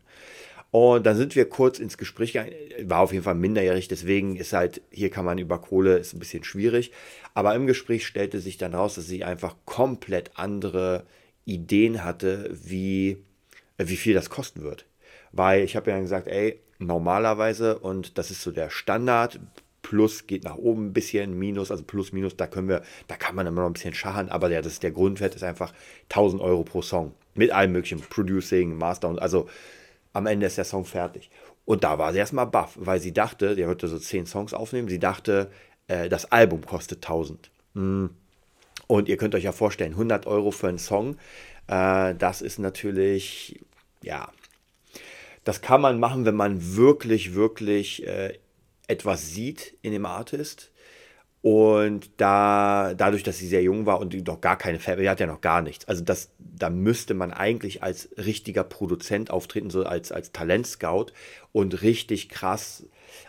Und 0.70 1.06
dann 1.06 1.18
sind 1.18 1.36
wir 1.36 1.48
kurz 1.48 1.78
ins 1.78 1.98
Gespräch 1.98 2.34
gegangen. 2.34 2.54
War 2.84 3.02
auf 3.02 3.12
jeden 3.12 3.24
Fall 3.24 3.36
minderjährig, 3.36 3.88
deswegen 3.88 4.36
ist 4.36 4.54
halt, 4.54 4.82
hier 4.90 5.12
kann 5.12 5.26
man 5.26 5.38
über 5.38 5.60
Kohle, 5.60 5.98
ist 5.98 6.14
ein 6.14 6.20
bisschen 6.20 6.44
schwierig. 6.44 6.92
Aber 7.36 7.54
im 7.56 7.68
Gespräch 7.68 8.08
stellte 8.08 8.40
sich 8.40 8.58
dann 8.58 8.74
raus, 8.74 8.96
dass 8.96 9.08
sie 9.08 9.24
einfach 9.24 9.56
komplett 9.66 10.32
andere 10.36 11.06
Ideen 11.46 12.04
hatte, 12.04 12.50
wie, 12.52 13.18
wie 13.78 13.98
viel 13.98 14.14
das 14.14 14.32
kosten 14.32 14.64
wird. 14.64 14.86
Weil 15.32 15.64
ich 15.64 15.76
habe 15.76 15.92
ja 15.92 16.00
gesagt, 16.00 16.28
ey, 16.28 16.60
normalerweise, 16.86 17.80
und 17.80 18.18
das 18.18 18.32
ist 18.32 18.42
so 18.42 18.52
der 18.52 18.70
Standard, 18.70 19.40
Plus 19.82 20.28
geht 20.28 20.46
nach 20.46 20.56
oben 20.56 20.88
ein 20.88 20.94
bisschen, 20.94 21.38
Minus, 21.38 21.70
also 21.70 21.84
Plus, 21.84 22.14
Minus, 22.14 22.38
da 22.38 22.48
können 22.48 22.70
wir, 22.70 22.84
da 23.08 23.16
kann 23.16 23.36
man 23.36 23.46
immer 23.46 23.62
noch 23.62 23.70
ein 23.70 23.74
bisschen 23.74 23.94
schachern, 23.94 24.30
aber 24.30 24.50
der, 24.50 24.62
das 24.62 24.80
der 24.80 24.92
Grundwert 24.92 25.36
ist 25.36 25.44
einfach 25.44 25.74
1000 26.04 26.42
Euro 26.42 26.64
pro 26.64 26.82
Song. 26.82 27.14
Mit 27.36 27.52
allem 27.52 27.74
möglichen, 27.74 28.00
Producing, 28.00 28.78
Master 28.78 29.10
und 29.10 29.22
also 29.22 29.48
am 30.14 30.26
Ende 30.26 30.46
ist 30.46 30.58
der 30.58 30.64
Song 30.64 30.86
fertig. 30.86 31.30
Und 31.66 31.84
da 31.84 31.98
war 31.98 32.14
sie 32.14 32.20
erstmal 32.20 32.48
baff, 32.48 32.78
weil 32.80 33.00
sie 33.00 33.14
dachte, 33.14 33.56
der 33.56 33.68
wollte 33.68 33.88
so 33.88 34.00
10 34.00 34.26
Songs 34.26 34.54
aufnehmen, 34.54 34.88
sie 34.88 35.00
dachte, 35.00 35.52
äh, 35.88 36.10
das 36.10 36.32
Album 36.32 36.66
kostet 36.66 37.00
1000. 37.00 37.52
Mm. 37.74 38.06
Und 38.88 39.10
ihr 39.10 39.18
könnt 39.18 39.34
euch 39.36 39.44
ja 39.44 39.52
vorstellen, 39.52 39.94
100 39.94 40.28
Euro 40.28 40.52
für 40.52 40.68
einen 40.68 40.78
Song, 40.78 41.18
äh, 41.68 42.16
das 42.16 42.42
ist 42.42 42.60
natürlich, 42.60 43.62
ja, 44.02 44.30
das 45.44 45.62
kann 45.62 45.82
man 45.82 46.00
machen, 46.00 46.26
wenn 46.26 46.36
man 46.36 46.76
wirklich, 46.76 47.34
wirklich 47.34 48.06
äh, 48.08 48.38
etwas 48.88 49.32
sieht 49.32 49.78
in 49.82 49.92
dem 49.92 50.06
Artist. 50.06 50.72
Und 51.42 52.10
da, 52.18 52.94
dadurch, 52.94 53.24
dass 53.24 53.38
sie 53.38 53.48
sehr 53.48 53.62
jung 53.64 53.86
war 53.86 54.00
und 54.00 54.16
noch 54.26 54.40
gar 54.40 54.58
keine 54.58 54.80
Family, 54.80 55.08
hat 55.08 55.20
ja 55.20 55.28
noch 55.28 55.42
gar 55.42 55.62
nichts. 55.62 55.86
Also 55.90 56.02
das, 56.02 56.32
da 56.40 56.70
müsste 56.70 57.14
man 57.14 57.34
eigentlich 57.34 57.84
als 57.84 58.10
richtiger 58.18 58.64
Produzent 58.64 59.30
auftreten, 59.30 59.70
so 59.70 59.84
als, 59.84 60.14
als 60.14 60.32
Talentscout 60.32 61.08
und 61.52 61.82
richtig 61.82 62.30
krass. 62.30 62.86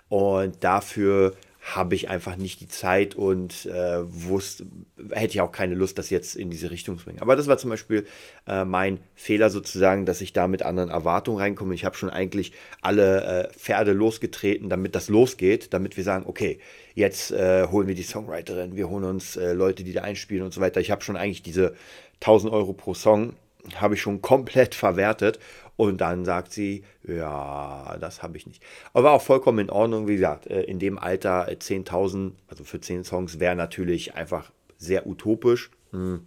Und 0.08 0.62
dafür 0.62 1.34
habe 1.64 1.94
ich 1.94 2.10
einfach 2.10 2.36
nicht 2.36 2.60
die 2.60 2.68
Zeit 2.68 3.14
und 3.14 3.64
äh, 3.64 4.02
wusste, 4.02 4.66
hätte 5.12 5.32
ich 5.32 5.40
auch 5.40 5.50
keine 5.50 5.74
Lust, 5.74 5.96
das 5.96 6.10
jetzt 6.10 6.36
in 6.36 6.50
diese 6.50 6.70
Richtung 6.70 6.98
zu 6.98 7.06
bringen. 7.06 7.22
Aber 7.22 7.36
das 7.36 7.46
war 7.46 7.56
zum 7.56 7.70
Beispiel 7.70 8.06
äh, 8.46 8.66
mein 8.66 9.00
Fehler 9.14 9.48
sozusagen, 9.48 10.04
dass 10.04 10.20
ich 10.20 10.34
da 10.34 10.46
mit 10.46 10.62
anderen 10.62 10.90
Erwartungen 10.90 11.38
reinkomme. 11.38 11.74
Ich 11.74 11.86
habe 11.86 11.96
schon 11.96 12.10
eigentlich 12.10 12.52
alle 12.82 13.48
äh, 13.48 13.52
Pferde 13.54 13.92
losgetreten, 13.92 14.68
damit 14.68 14.94
das 14.94 15.08
losgeht, 15.08 15.72
damit 15.72 15.96
wir 15.96 16.04
sagen, 16.04 16.26
okay, 16.26 16.60
jetzt 16.94 17.30
äh, 17.32 17.66
holen 17.66 17.88
wir 17.88 17.94
die 17.94 18.02
Songwriterin, 18.02 18.76
wir 18.76 18.90
holen 18.90 19.04
uns 19.04 19.36
äh, 19.36 19.54
Leute, 19.54 19.84
die 19.84 19.94
da 19.94 20.02
einspielen 20.02 20.44
und 20.44 20.52
so 20.52 20.60
weiter. 20.60 20.82
Ich 20.82 20.90
habe 20.90 21.02
schon 21.02 21.16
eigentlich 21.16 21.42
diese 21.42 21.74
1000 22.20 22.52
Euro 22.52 22.74
pro 22.74 22.92
Song, 22.92 23.32
habe 23.76 23.94
ich 23.94 24.02
schon 24.02 24.20
komplett 24.20 24.74
verwertet 24.74 25.38
und 25.76 26.00
dann 26.00 26.24
sagt 26.24 26.52
sie, 26.52 26.84
ja, 27.06 27.96
das 28.00 28.22
habe 28.22 28.36
ich 28.36 28.46
nicht. 28.46 28.62
Aber 28.92 29.12
auch 29.12 29.22
vollkommen 29.22 29.58
in 29.58 29.70
Ordnung, 29.70 30.06
wie 30.06 30.14
gesagt, 30.14 30.46
äh, 30.46 30.62
in 30.62 30.78
dem 30.78 30.98
Alter 30.98 31.48
10.000, 31.48 32.28
äh, 32.28 32.32
also 32.48 32.64
für 32.64 32.80
10 32.80 33.04
Songs, 33.04 33.40
wäre 33.40 33.56
natürlich 33.56 34.14
einfach 34.14 34.52
sehr 34.78 35.06
utopisch. 35.06 35.70
Hm. 35.90 36.26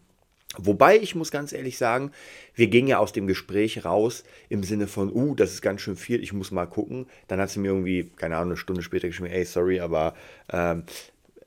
Wobei 0.58 0.98
ich 0.98 1.14
muss 1.14 1.30
ganz 1.30 1.52
ehrlich 1.52 1.78
sagen, 1.78 2.12
wir 2.56 2.68
gingen 2.68 2.88
ja 2.88 2.98
aus 3.00 3.12
dem 3.12 3.28
Gespräch 3.28 3.86
raus 3.86 4.24
im 4.50 4.64
Sinne 4.64 4.88
von, 4.88 5.12
uh, 5.12 5.36
das 5.36 5.52
ist 5.52 5.62
ganz 5.62 5.82
schön 5.82 5.98
viel, 5.98 6.24
ich 6.24 6.34
muss 6.34 6.52
mal 6.52 6.66
gucken. 6.66 7.06
Dann 7.28 7.40
hat 7.40 7.50
sie 7.50 7.60
mir 7.60 7.68
irgendwie, 7.68 8.06
keine 8.16 8.38
Ahnung, 8.38 8.52
eine 8.52 8.58
Stunde 8.58 8.82
später 8.82 9.08
geschrieben, 9.08 9.30
ey, 9.30 9.46
sorry, 9.46 9.80
aber 9.80 10.16
ähm, 10.52 10.84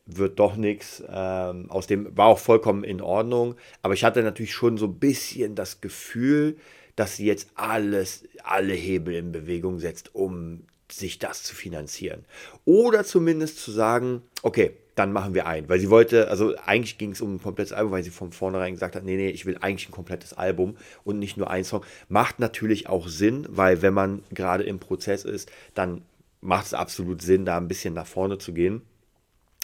wird 0.06 0.38
doch 0.38 0.56
nichts. 0.56 1.02
Ähm, 1.08 1.70
aus 1.70 1.86
dem 1.86 2.16
war 2.16 2.26
auch 2.26 2.38
vollkommen 2.38 2.84
in 2.84 3.00
Ordnung. 3.00 3.56
Aber 3.82 3.94
ich 3.94 4.04
hatte 4.04 4.22
natürlich 4.22 4.52
schon 4.52 4.76
so 4.76 4.86
ein 4.86 4.98
bisschen 4.98 5.54
das 5.54 5.80
Gefühl, 5.80 6.56
dass 7.00 7.16
sie 7.16 7.24
jetzt 7.24 7.48
alles, 7.54 8.24
alle 8.44 8.74
Hebel 8.74 9.14
in 9.14 9.32
Bewegung 9.32 9.78
setzt, 9.78 10.14
um 10.14 10.64
sich 10.92 11.18
das 11.18 11.42
zu 11.42 11.54
finanzieren. 11.54 12.26
Oder 12.66 13.04
zumindest 13.04 13.58
zu 13.58 13.70
sagen, 13.70 14.20
okay, 14.42 14.72
dann 14.96 15.10
machen 15.10 15.32
wir 15.32 15.46
ein. 15.46 15.66
Weil 15.70 15.80
sie 15.80 15.88
wollte, 15.88 16.28
also 16.28 16.54
eigentlich 16.58 16.98
ging 16.98 17.12
es 17.12 17.22
um 17.22 17.36
ein 17.36 17.42
komplettes 17.42 17.72
Album, 17.72 17.92
weil 17.92 18.04
sie 18.04 18.10
von 18.10 18.32
vornherein 18.32 18.74
gesagt 18.74 18.96
hat, 18.96 19.04
nee, 19.04 19.16
nee, 19.16 19.30
ich 19.30 19.46
will 19.46 19.56
eigentlich 19.62 19.88
ein 19.88 19.92
komplettes 19.92 20.34
Album 20.34 20.76
und 21.02 21.18
nicht 21.18 21.38
nur 21.38 21.48
ein 21.48 21.64
Song. 21.64 21.86
Macht 22.10 22.38
natürlich 22.38 22.86
auch 22.86 23.08
Sinn, 23.08 23.46
weil 23.48 23.80
wenn 23.80 23.94
man 23.94 24.22
gerade 24.30 24.64
im 24.64 24.78
Prozess 24.78 25.24
ist, 25.24 25.50
dann 25.72 26.02
macht 26.42 26.66
es 26.66 26.74
absolut 26.74 27.22
Sinn, 27.22 27.46
da 27.46 27.56
ein 27.56 27.68
bisschen 27.68 27.94
nach 27.94 28.06
vorne 28.06 28.36
zu 28.36 28.52
gehen. 28.52 28.82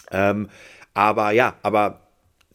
Ähm, 0.09 0.49
aber 0.95 1.29
ja, 1.33 1.55
aber 1.61 2.06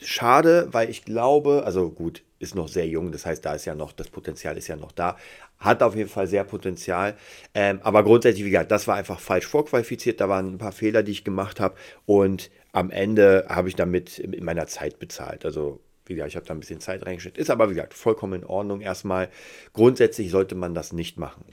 schade, 0.07 0.69
weil 0.73 0.91
ich 0.91 1.05
glaube, 1.05 1.63
also 1.65 1.91
gut, 1.91 2.23
ist 2.43 2.55
noch 2.55 2.69
sehr 2.69 2.89
jung, 2.89 3.13
das 3.13 3.25
heißt, 3.25 3.45
da 3.45 3.55
ist 3.55 3.65
ja 3.65 3.75
noch, 3.75 3.93
das 3.93 4.09
Potenzial 4.09 4.59
ist 4.59 4.67
ja 4.67 4.77
noch 4.77 4.93
da. 4.93 5.17
Hat 5.59 5.81
auf 5.83 5.95
jeden 5.95 6.09
Fall 6.09 6.27
sehr 6.27 6.43
Potenzial. 6.43 7.15
Ähm, 7.55 7.79
aber 7.85 8.03
grundsätzlich, 8.03 8.45
wie 8.45 8.51
gesagt, 8.51 8.73
das 8.73 8.89
war 8.89 8.97
einfach 8.97 9.21
falsch 9.21 9.47
vorqualifiziert. 9.47 10.21
Da 10.21 10.29
waren 10.29 10.55
ein 10.55 10.59
paar 10.59 10.73
Fehler, 10.73 11.05
die 11.05 11.13
ich 11.13 11.23
gemacht 11.23 11.61
habe. 11.61 11.77
Und 12.05 12.51
am 12.73 12.91
Ende 12.91 13.47
habe 13.49 13.69
ich 13.69 13.77
damit 13.77 14.19
in 14.19 14.45
meiner 14.45 14.67
Zeit 14.67 14.99
bezahlt. 14.99 15.45
Also, 15.45 15.79
wie 16.07 16.15
gesagt, 16.15 16.31
ich 16.31 16.37
habe 16.37 16.47
da 16.47 16.53
ein 16.53 16.59
bisschen 16.59 16.81
Zeit 16.81 17.07
reingesteckt. 17.07 17.39
Ist 17.39 17.49
aber, 17.49 17.71
wie 17.71 17.75
gesagt, 17.75 17.95
vollkommen 17.95 18.43
in 18.43 18.45
Ordnung. 18.45 18.81
Erstmal, 18.81 19.29
grundsätzlich 19.73 20.33
sollte 20.33 20.57
man 20.57 20.75
das 20.75 20.93
nicht 20.93 21.17
machen. 21.17 21.45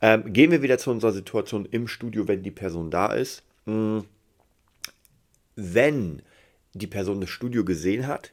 Ähm, 0.00 0.32
gehen 0.32 0.50
wir 0.50 0.62
wieder 0.62 0.78
zu 0.78 0.90
unserer 0.90 1.12
Situation 1.12 1.68
im 1.70 1.86
Studio, 1.86 2.26
wenn 2.26 2.42
die 2.42 2.50
Person 2.50 2.90
da 2.90 3.12
ist. 3.12 3.44
Hm. 3.66 4.04
Wenn 5.54 6.22
die 6.74 6.86
Person 6.86 7.20
das 7.20 7.30
Studio 7.30 7.64
gesehen 7.64 8.06
hat, 8.06 8.32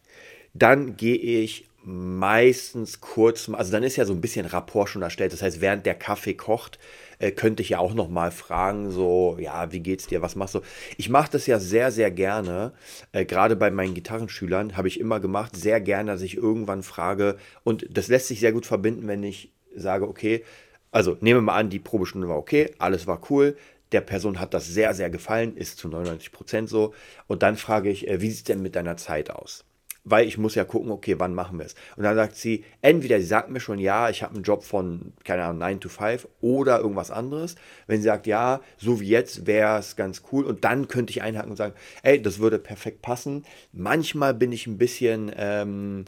dann 0.53 0.97
gehe 0.97 1.15
ich 1.15 1.69
meistens 1.83 2.99
kurz, 2.99 3.49
also 3.49 3.71
dann 3.71 3.83
ist 3.83 3.95
ja 3.95 4.05
so 4.05 4.13
ein 4.13 4.21
bisschen 4.21 4.45
Rapport 4.45 4.89
schon 4.89 5.01
erstellt. 5.01 5.33
Das 5.33 5.41
heißt, 5.41 5.61
während 5.61 5.85
der 5.85 5.95
Kaffee 5.95 6.33
kocht, 6.33 6.77
äh, 7.19 7.31
könnte 7.31 7.63
ich 7.63 7.69
ja 7.69 7.79
auch 7.79 7.93
noch 7.93 8.09
mal 8.09 8.31
fragen, 8.31 8.91
so, 8.91 9.37
ja, 9.39 9.71
wie 9.71 9.79
geht's 9.79 10.07
dir, 10.07 10.21
was 10.21 10.35
machst 10.35 10.55
du? 10.55 10.61
Ich 10.97 11.09
mache 11.09 11.31
das 11.31 11.47
ja 11.47 11.59
sehr, 11.59 11.91
sehr 11.91 12.11
gerne, 12.11 12.73
äh, 13.11 13.25
gerade 13.25 13.55
bei 13.55 13.71
meinen 13.71 13.93
Gitarrenschülern 13.93 14.75
habe 14.77 14.87
ich 14.87 14.99
immer 14.99 15.19
gemacht, 15.19 15.55
sehr 15.55 15.79
gerne, 15.79 16.11
dass 16.11 16.21
ich 16.21 16.35
irgendwann 16.37 16.83
frage 16.83 17.37
und 17.63 17.87
das 17.89 18.07
lässt 18.07 18.27
sich 18.27 18.39
sehr 18.39 18.51
gut 18.51 18.65
verbinden, 18.65 19.07
wenn 19.07 19.23
ich 19.23 19.51
sage, 19.75 20.07
okay, 20.07 20.43
also 20.91 21.17
nehmen 21.21 21.39
wir 21.39 21.43
mal 21.43 21.57
an, 21.57 21.69
die 21.69 21.79
Probestunde 21.79 22.27
war 22.27 22.37
okay, 22.37 22.71
alles 22.77 23.07
war 23.07 23.21
cool, 23.29 23.55
der 23.91 24.01
Person 24.01 24.39
hat 24.39 24.53
das 24.53 24.67
sehr, 24.67 24.93
sehr 24.93 25.09
gefallen, 25.09 25.57
ist 25.57 25.77
zu 25.77 25.87
99 25.87 26.31
Prozent 26.31 26.69
so 26.69 26.93
und 27.27 27.43
dann 27.43 27.57
frage 27.57 27.89
ich, 27.89 28.07
äh, 28.07 28.21
wie 28.21 28.29
sieht 28.29 28.37
es 28.37 28.43
denn 28.43 28.61
mit 28.61 28.75
deiner 28.75 28.97
Zeit 28.97 29.29
aus? 29.31 29.65
weil 30.03 30.27
ich 30.27 30.37
muss 30.37 30.55
ja 30.55 30.63
gucken, 30.63 30.91
okay, 30.91 31.15
wann 31.17 31.33
machen 31.33 31.59
wir 31.59 31.65
es? 31.65 31.75
Und 31.95 32.03
dann 32.03 32.15
sagt 32.15 32.35
sie, 32.35 32.65
entweder 32.81 33.19
sie 33.19 33.25
sagt 33.25 33.49
mir 33.49 33.59
schon, 33.59 33.79
ja, 33.79 34.09
ich 34.09 34.23
habe 34.23 34.35
einen 34.35 34.43
Job 34.43 34.63
von, 34.63 35.13
keine 35.23 35.43
Ahnung, 35.43 35.59
9 35.59 35.79
to 35.81 35.89
5 35.89 36.27
oder 36.41 36.79
irgendwas 36.79 37.11
anderes. 37.11 37.55
Wenn 37.87 37.97
sie 37.97 38.05
sagt, 38.05 38.27
ja, 38.27 38.61
so 38.77 38.99
wie 38.99 39.07
jetzt 39.07 39.45
wäre 39.45 39.79
es 39.79 39.95
ganz 39.95 40.23
cool 40.31 40.45
und 40.45 40.63
dann 40.63 40.87
könnte 40.87 41.11
ich 41.11 41.21
einhaken 41.21 41.51
und 41.51 41.57
sagen, 41.57 41.75
ey, 42.03 42.21
das 42.21 42.39
würde 42.39 42.59
perfekt 42.59 43.01
passen. 43.01 43.43
Manchmal 43.71 44.33
bin 44.33 44.51
ich 44.51 44.67
ein 44.67 44.77
bisschen... 44.77 45.31
Ähm, 45.35 46.05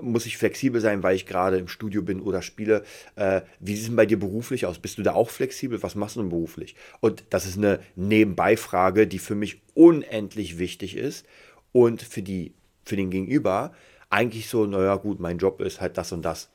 muss 0.00 0.26
ich 0.26 0.36
flexibel 0.36 0.80
sein, 0.80 1.02
weil 1.02 1.16
ich 1.16 1.26
gerade 1.26 1.58
im 1.58 1.68
Studio 1.68 2.02
bin 2.02 2.20
oder 2.20 2.42
spiele. 2.42 2.84
Äh, 3.16 3.42
wie 3.60 3.72
sieht 3.72 3.82
es 3.82 3.86
denn 3.88 3.96
bei 3.96 4.06
dir 4.06 4.18
beruflich 4.18 4.66
aus? 4.66 4.78
Bist 4.78 4.98
du 4.98 5.02
da 5.02 5.14
auch 5.14 5.30
flexibel? 5.30 5.82
Was 5.82 5.94
machst 5.94 6.16
du 6.16 6.20
denn 6.20 6.30
beruflich? 6.30 6.74
Und 7.00 7.24
das 7.30 7.46
ist 7.46 7.56
eine 7.56 7.80
Nebenbeifrage, 7.94 9.06
die 9.06 9.18
für 9.18 9.34
mich 9.34 9.62
unendlich 9.74 10.58
wichtig 10.58 10.96
ist 10.96 11.26
und 11.72 12.02
für 12.02 12.22
die 12.22 12.52
für 12.84 12.96
den 12.96 13.10
Gegenüber 13.10 13.72
eigentlich 14.10 14.48
so, 14.48 14.64
naja 14.66 14.94
gut, 14.96 15.18
mein 15.18 15.38
Job 15.38 15.60
ist 15.60 15.80
halt 15.80 15.98
das 15.98 16.12
und 16.12 16.22
das. 16.22 16.48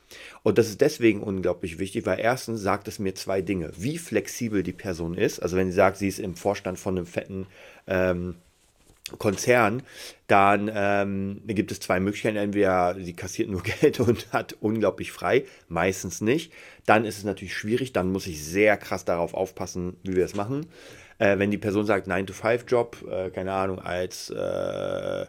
Und 0.44 0.58
das 0.58 0.70
ist 0.70 0.80
deswegen 0.80 1.22
unglaublich 1.22 1.78
wichtig, 1.78 2.06
weil 2.06 2.20
erstens 2.20 2.62
sagt 2.62 2.88
es 2.88 3.00
mir 3.00 3.16
zwei 3.16 3.42
Dinge. 3.42 3.72
Wie 3.76 3.98
flexibel 3.98 4.64
die 4.64 4.72
Person 4.72 5.16
ist, 5.16 5.40
also 5.40 5.58
wenn 5.58 5.68
sie 5.68 5.76
sagt, 5.76 5.98
sie 5.98 6.08
ist 6.08 6.20
im 6.20 6.36
Vorstand 6.36 6.80
von 6.80 6.98
einem 6.98 7.06
fetten, 7.06 7.48
ähm, 7.86 8.36
Konzern, 9.18 9.84
dann 10.28 10.70
ähm, 10.74 11.42
gibt 11.48 11.72
es 11.72 11.80
zwei 11.80 12.00
Möglichkeiten. 12.00 12.38
Entweder 12.38 12.96
sie 13.00 13.14
kassiert 13.14 13.50
nur 13.50 13.64
Geld 13.82 14.00
und 14.00 14.32
hat 14.32 14.56
unglaublich 14.60 15.12
frei, 15.12 15.46
meistens 15.68 16.22
nicht. 16.22 16.54
Dann 16.86 17.06
ist 17.06 17.18
es 17.18 17.24
natürlich 17.24 17.56
schwierig, 17.56 17.94
dann 17.94 18.12
muss 18.12 18.28
ich 18.28 18.44
sehr 18.44 18.78
krass 18.78 19.06
darauf 19.06 19.34
aufpassen, 19.34 19.98
wie 20.04 20.16
wir 20.16 20.26
es 20.26 20.36
machen. 20.36 20.68
Äh, 21.20 21.38
wenn 21.38 21.52
die 21.52 21.58
Person 21.58 21.86
sagt 21.86 22.08
9-to-5-Job, 22.08 23.06
äh, 23.10 23.30
keine 23.30 23.54
Ahnung, 23.54 23.80
als 23.80 24.30
äh, 24.30 25.26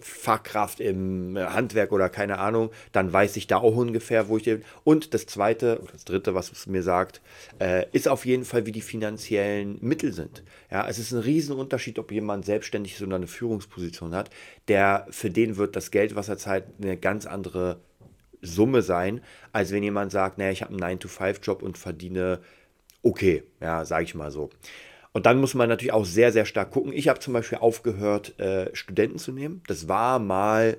Fachkraft 0.00 0.80
im 0.80 1.38
Handwerk 1.38 1.92
oder 1.92 2.08
keine 2.08 2.38
Ahnung, 2.38 2.70
dann 2.92 3.12
weiß 3.12 3.36
ich 3.36 3.46
da 3.46 3.58
auch 3.58 3.76
ungefähr, 3.76 4.28
wo 4.28 4.36
ich 4.36 4.44
bin. 4.44 4.64
Und 4.84 5.14
das 5.14 5.26
zweite, 5.26 5.80
das 5.92 6.04
dritte, 6.04 6.34
was 6.34 6.50
es 6.50 6.66
mir 6.66 6.82
sagt, 6.82 7.22
äh, 7.60 7.86
ist 7.92 8.08
auf 8.08 8.26
jeden 8.26 8.44
Fall, 8.44 8.66
wie 8.66 8.72
die 8.72 8.80
finanziellen 8.80 9.78
Mittel 9.80 10.12
sind. 10.12 10.42
Ja, 10.70 10.88
es 10.88 10.98
ist 10.98 11.12
ein 11.12 11.20
Riesenunterschied, 11.20 11.98
ob 12.00 12.10
jemand 12.10 12.44
selbstständig 12.44 12.94
ist 12.94 13.02
oder 13.02 13.16
eine 13.16 13.28
Führungsposition 13.28 14.14
hat. 14.14 14.30
Der, 14.66 15.06
für 15.10 15.30
den 15.30 15.56
wird 15.56 15.76
das 15.76 15.92
Geld, 15.92 16.16
was 16.16 16.28
er 16.28 16.38
zahlt, 16.38 16.64
eine 16.82 16.96
ganz 16.96 17.26
andere 17.26 17.80
Summe 18.42 18.82
sein, 18.82 19.20
als 19.52 19.72
wenn 19.72 19.82
jemand 19.82 20.10
sagt, 20.10 20.38
naja, 20.38 20.50
ich 20.50 20.62
habe 20.62 20.72
einen 20.72 20.98
9-to-5-Job 20.98 21.62
und 21.62 21.78
verdiene 21.78 22.40
okay, 23.02 23.44
ja, 23.60 23.84
sage 23.84 24.04
ich 24.04 24.14
mal 24.14 24.30
so. 24.30 24.50
Und 25.18 25.26
dann 25.26 25.40
muss 25.40 25.54
man 25.54 25.68
natürlich 25.68 25.92
auch 25.92 26.04
sehr, 26.04 26.30
sehr 26.30 26.44
stark 26.44 26.70
gucken. 26.70 26.92
Ich 26.92 27.08
habe 27.08 27.18
zum 27.18 27.34
Beispiel 27.34 27.58
aufgehört, 27.58 28.38
äh, 28.38 28.72
Studenten 28.72 29.18
zu 29.18 29.32
nehmen. 29.32 29.64
Das 29.66 29.88
war 29.88 30.20
mal, 30.20 30.76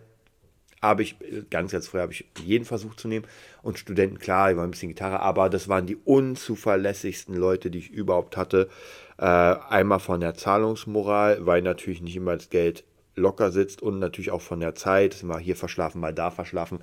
habe 0.82 1.04
ich, 1.04 1.18
ganz, 1.50 1.74
ganz 1.74 1.90
früh 1.90 2.00
habe 2.00 2.14
ich 2.14 2.24
jeden 2.42 2.64
versucht 2.64 3.02
zu 3.02 3.10
nehmen. 3.10 3.26
Und 3.64 3.80
Studenten, 3.80 4.18
klar, 4.18 4.50
ich 4.50 4.56
war 4.56 4.64
ein 4.64 4.72
bisschen 4.72 4.88
Gitarre, 4.88 5.20
aber 5.20 5.50
das 5.50 5.68
waren 5.68 5.88
die 5.88 5.98
unzuverlässigsten 5.98 7.36
Leute, 7.36 7.70
die 7.70 7.80
ich 7.80 7.90
überhaupt 7.90 8.38
hatte. 8.38 8.70
Äh, 9.18 9.26
einmal 9.26 10.00
von 10.00 10.22
der 10.22 10.36
Zahlungsmoral, 10.36 11.46
weil 11.46 11.62
natürlich 11.62 12.02
nicht 12.02 12.16
immer 12.16 12.38
das 12.38 12.50
Geld 12.50 12.86
locker 13.16 13.52
sitzt 13.52 13.82
und 13.82 14.00
natürlich 14.00 14.32
auch 14.32 14.42
von 14.42 14.62
der 14.62 14.74
Zeit. 14.74 15.22
Mal 15.22 15.40
hier 15.40 15.58
verschlafen, 15.58 16.00
mal 16.00 16.14
da 16.14 16.32
verschlafen. 16.32 16.80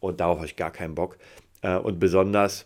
Und 0.00 0.20
darauf 0.20 0.38
habe 0.38 0.46
ich 0.46 0.56
gar 0.56 0.70
keinen 0.70 0.94
Bock. 0.94 1.18
Äh, 1.60 1.76
und 1.76 1.98
besonders 1.98 2.64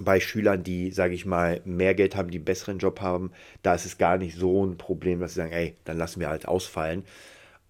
bei 0.00 0.20
Schülern, 0.20 0.62
die, 0.62 0.90
sage 0.90 1.14
ich 1.14 1.26
mal, 1.26 1.60
mehr 1.64 1.94
Geld 1.94 2.16
haben, 2.16 2.30
die 2.30 2.38
einen 2.38 2.44
besseren 2.44 2.78
Job 2.78 3.00
haben, 3.00 3.30
da 3.62 3.74
ist 3.74 3.86
es 3.86 3.98
gar 3.98 4.18
nicht 4.18 4.36
so 4.36 4.64
ein 4.64 4.76
Problem, 4.76 5.20
dass 5.20 5.34
sie 5.34 5.40
sagen, 5.40 5.52
ey, 5.52 5.74
dann 5.84 5.98
lassen 5.98 6.20
wir 6.20 6.28
halt 6.28 6.48
ausfallen, 6.48 7.04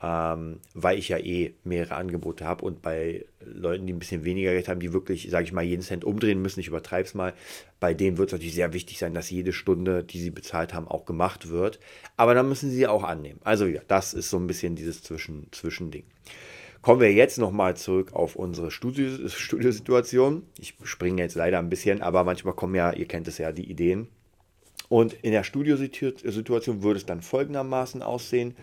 ähm, 0.02 0.61
weil 0.73 0.99
ich 0.99 1.09
ja 1.09 1.19
eh 1.19 1.54
mehrere 1.64 1.97
Angebote 1.97 2.45
habe. 2.45 2.64
Und 2.64 2.83
bei 2.83 3.26
Leuten, 3.45 3.87
die 3.87 3.93
ein 3.93 3.99
bisschen 3.99 4.25
weniger 4.25 4.52
Geld 4.52 4.69
haben, 4.69 4.81
die 4.81 4.93
wirklich, 4.93 5.28
sage 5.31 5.45
ich 5.45 5.52
mal, 5.52 5.64
jeden 5.64 5.83
Cent 5.83 6.04
umdrehen 6.04 6.40
müssen, 6.40 6.61
ich 6.61 6.69
übertreibe 6.69 7.07
es 7.07 7.14
mal, 7.14 7.35
bei 7.78 7.93
denen 7.93 8.16
wird 8.16 8.31
es 8.31 8.33
natürlich 8.33 8.54
sehr 8.54 8.73
wichtig 8.73 8.99
sein, 8.99 9.14
dass 9.14 9.31
jede 9.31 9.52
Stunde, 9.52 10.02
die 10.02 10.21
sie 10.21 10.31
bezahlt 10.31 10.73
haben, 10.73 10.88
auch 10.88 11.04
gemacht 11.04 11.50
wird. 11.50 11.78
Aber 12.16 12.35
dann 12.35 12.49
müssen 12.49 12.71
sie 12.71 12.87
auch 12.87 13.04
annehmen. 13.04 13.40
Also 13.45 13.66
ja, 13.66 13.83
das 13.87 14.14
ist 14.14 14.31
so 14.31 14.38
ein 14.38 14.47
bisschen 14.47 14.76
dieses 14.76 15.02
Zwischen 15.02 15.49
Zwischending. 15.52 16.04
Kommen 16.85 17.00
wir 17.00 17.14
jetzt 17.14 17.38
nochmal 17.38 17.79
zurück 17.79 18.12
auf 18.12 18.37
unsere 18.37 18.71
Studio, 18.71 19.26
Studiosituation. 19.26 20.43
Ich 20.59 20.75
springe 20.83 21.23
jetzt 21.23 21.35
leider 21.35 21.59
ein 21.59 21.71
bisschen, 21.71 22.03
aber 22.03 22.25
manchmal 22.25 22.53
kommen 22.53 22.75
ja, 22.75 22.93
ihr 22.93 23.09
kennt 23.09 23.26
es 23.26 23.38
ja, 23.38 23.53
die 23.53 23.71
Ideen. 23.71 24.09
Und 24.91 25.14
in 25.14 25.33
der 25.33 25.45
Studiosituation 25.45 26.83
würde 26.83 26.99
es 26.99 27.07
dann 27.07 27.23
folgendermaßen 27.23 28.03
aussehen. 28.03 28.55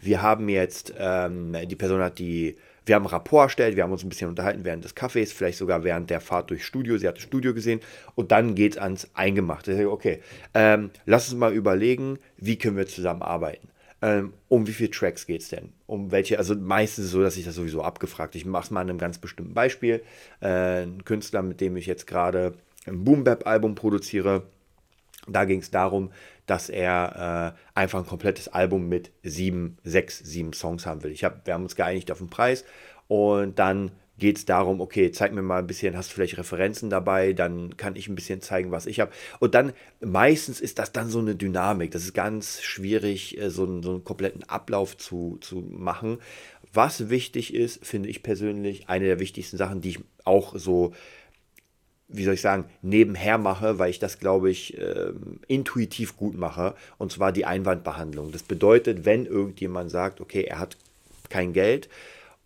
Wir 0.00 0.22
haben 0.22 0.48
jetzt, 0.48 0.94
ähm, 0.96 1.56
die 1.66 1.74
Person 1.74 2.00
hat 2.00 2.20
die, 2.20 2.54
wir 2.86 2.94
haben 2.94 3.06
ein 3.06 3.10
Rapport 3.10 3.46
erstellt, 3.46 3.74
wir 3.74 3.82
haben 3.82 3.90
uns 3.90 4.04
ein 4.04 4.08
bisschen 4.08 4.28
unterhalten 4.28 4.64
während 4.64 4.84
des 4.84 4.94
Kaffees, 4.94 5.32
vielleicht 5.32 5.58
sogar 5.58 5.82
während 5.82 6.10
der 6.10 6.20
Fahrt 6.20 6.50
durchs 6.50 6.66
Studio. 6.66 6.96
Sie 6.96 7.08
hat 7.08 7.16
das 7.16 7.24
Studio 7.24 7.54
gesehen 7.54 7.80
und 8.14 8.30
dann 8.30 8.54
geht 8.54 8.74
es 8.74 8.78
ans 8.78 9.10
Eingemachte. 9.14 9.90
Okay, 9.90 10.20
ähm, 10.54 10.90
lass 11.06 11.28
uns 11.28 11.40
mal 11.40 11.52
überlegen, 11.52 12.20
wie 12.36 12.56
können 12.56 12.76
wir 12.76 12.86
zusammenarbeiten. 12.86 13.66
Ähm, 14.04 14.34
um 14.50 14.66
wie 14.66 14.74
viele 14.74 14.90
Tracks 14.90 15.26
geht 15.26 15.40
es 15.40 15.48
denn? 15.48 15.72
Um 15.86 16.12
welche, 16.12 16.36
also 16.36 16.54
meistens 16.54 17.10
so, 17.10 17.22
dass 17.22 17.38
ich 17.38 17.46
das 17.46 17.54
sowieso 17.54 17.82
abgefragt. 17.82 18.34
Ich 18.34 18.44
mache 18.44 18.64
es 18.64 18.70
mal 18.70 18.82
an 18.82 18.90
einem 18.90 18.98
ganz 18.98 19.16
bestimmten 19.16 19.54
Beispiel. 19.54 20.02
Äh, 20.42 20.82
ein 20.82 21.06
Künstler, 21.06 21.40
mit 21.40 21.62
dem 21.62 21.74
ich 21.78 21.86
jetzt 21.86 22.06
gerade 22.06 22.52
ein 22.86 23.02
Boom 23.02 23.24
Album 23.26 23.74
produziere. 23.74 24.42
Da 25.26 25.46
ging 25.46 25.60
es 25.60 25.70
darum, 25.70 26.12
dass 26.44 26.68
er 26.68 27.54
äh, 27.56 27.78
einfach 27.78 28.00
ein 28.00 28.06
komplettes 28.06 28.48
Album 28.48 28.90
mit 28.90 29.10
sieben, 29.22 29.78
sechs, 29.84 30.18
sieben 30.18 30.52
Songs 30.52 30.84
haben 30.84 31.02
will. 31.02 31.10
Ich 31.10 31.24
hab, 31.24 31.46
wir 31.46 31.54
haben 31.54 31.62
uns 31.62 31.74
geeinigt 31.74 32.10
auf 32.10 32.18
den 32.18 32.28
Preis 32.28 32.66
und 33.08 33.58
dann 33.58 33.90
geht 34.18 34.38
es 34.38 34.44
darum, 34.44 34.80
okay, 34.80 35.10
zeig 35.10 35.32
mir 35.32 35.42
mal 35.42 35.58
ein 35.58 35.66
bisschen, 35.66 35.96
hast 35.96 36.10
du 36.10 36.14
vielleicht 36.14 36.38
Referenzen 36.38 36.88
dabei, 36.88 37.32
dann 37.32 37.76
kann 37.76 37.96
ich 37.96 38.08
ein 38.08 38.14
bisschen 38.14 38.40
zeigen, 38.40 38.70
was 38.70 38.86
ich 38.86 39.00
habe. 39.00 39.10
Und 39.40 39.54
dann, 39.54 39.72
meistens 40.00 40.60
ist 40.60 40.78
das 40.78 40.92
dann 40.92 41.08
so 41.08 41.18
eine 41.18 41.34
Dynamik. 41.34 41.90
Das 41.90 42.04
ist 42.04 42.14
ganz 42.14 42.62
schwierig, 42.62 43.38
äh, 43.38 43.50
so 43.50 43.64
einen, 43.64 43.82
so 43.82 43.90
einen 43.90 44.04
kompletten 44.04 44.44
Ablauf 44.44 44.96
zu, 44.96 45.38
zu 45.40 45.56
machen. 45.68 46.18
Was 46.72 47.08
wichtig 47.08 47.54
ist, 47.54 47.84
finde 47.84 48.08
ich 48.08 48.22
persönlich, 48.22 48.88
eine 48.88 49.06
der 49.06 49.20
wichtigsten 49.20 49.56
Sachen, 49.56 49.80
die 49.80 49.90
ich 49.90 50.00
auch 50.24 50.56
so, 50.56 50.92
wie 52.08 52.24
soll 52.24 52.34
ich 52.34 52.40
sagen, 52.40 52.66
nebenher 52.82 53.38
mache, 53.38 53.78
weil 53.78 53.90
ich 53.90 53.98
das, 53.98 54.20
glaube 54.20 54.50
ich, 54.50 54.78
äh, 54.78 55.12
intuitiv 55.48 56.16
gut 56.16 56.36
mache, 56.36 56.74
und 56.98 57.10
zwar 57.10 57.32
die 57.32 57.46
Einwandbehandlung. 57.46 58.30
Das 58.30 58.42
bedeutet, 58.42 59.04
wenn 59.04 59.26
irgendjemand 59.26 59.90
sagt, 59.90 60.20
okay, 60.20 60.42
er 60.42 60.60
hat 60.60 60.76
kein 61.30 61.52
Geld, 61.52 61.88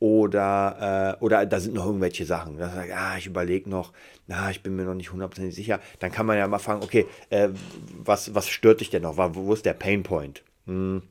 oder, 0.00 1.16
äh, 1.20 1.24
oder 1.24 1.44
da 1.46 1.60
sind 1.60 1.74
noch 1.74 1.86
irgendwelche 1.86 2.24
Sachen. 2.24 2.58
Da 2.58 2.70
sagt, 2.70 2.92
ah, 2.92 3.16
ich 3.18 3.26
überlege 3.26 3.68
noch, 3.68 3.92
na, 4.26 4.50
ich 4.50 4.62
bin 4.62 4.76
mir 4.76 4.84
noch 4.84 4.94
nicht 4.94 5.12
hundertprozentig 5.12 5.54
sicher. 5.54 5.80
Dann 5.98 6.12
kann 6.12 6.26
man 6.26 6.38
ja 6.38 6.46
mal 6.46 6.58
fragen, 6.58 6.82
okay, 6.82 7.06
äh, 7.30 7.48
was, 7.96 8.34
was 8.34 8.48
stört 8.48 8.80
dich 8.80 8.90
denn 8.90 9.02
noch? 9.02 9.16
Wo, 9.16 9.46
wo 9.46 9.54
ist 9.54 9.66
der 9.66 9.74
Painpoint? 9.74 10.42
Hm. 10.66 11.02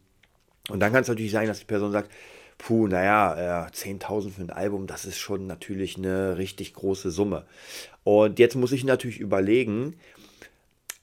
Und 0.70 0.80
dann 0.80 0.92
kann 0.92 1.02
es 1.02 1.08
natürlich 1.08 1.32
sein, 1.32 1.48
dass 1.48 1.60
die 1.60 1.66
Person 1.66 1.92
sagt, 1.92 2.12
puh, 2.58 2.88
naja, 2.88 3.68
äh, 3.68 3.72
10.000 3.72 4.32
für 4.32 4.42
ein 4.42 4.50
Album, 4.50 4.88
das 4.88 5.06
ist 5.06 5.18
schon 5.18 5.48
natürlich 5.48 5.98
eine 5.98 6.38
richtig 6.38 6.74
große 6.74 7.12
Summe. 7.12 7.46
Und 8.04 8.40
jetzt 8.40 8.56
muss 8.56 8.72
ich 8.72 8.84
natürlich 8.84 9.20
überlegen, 9.20 9.96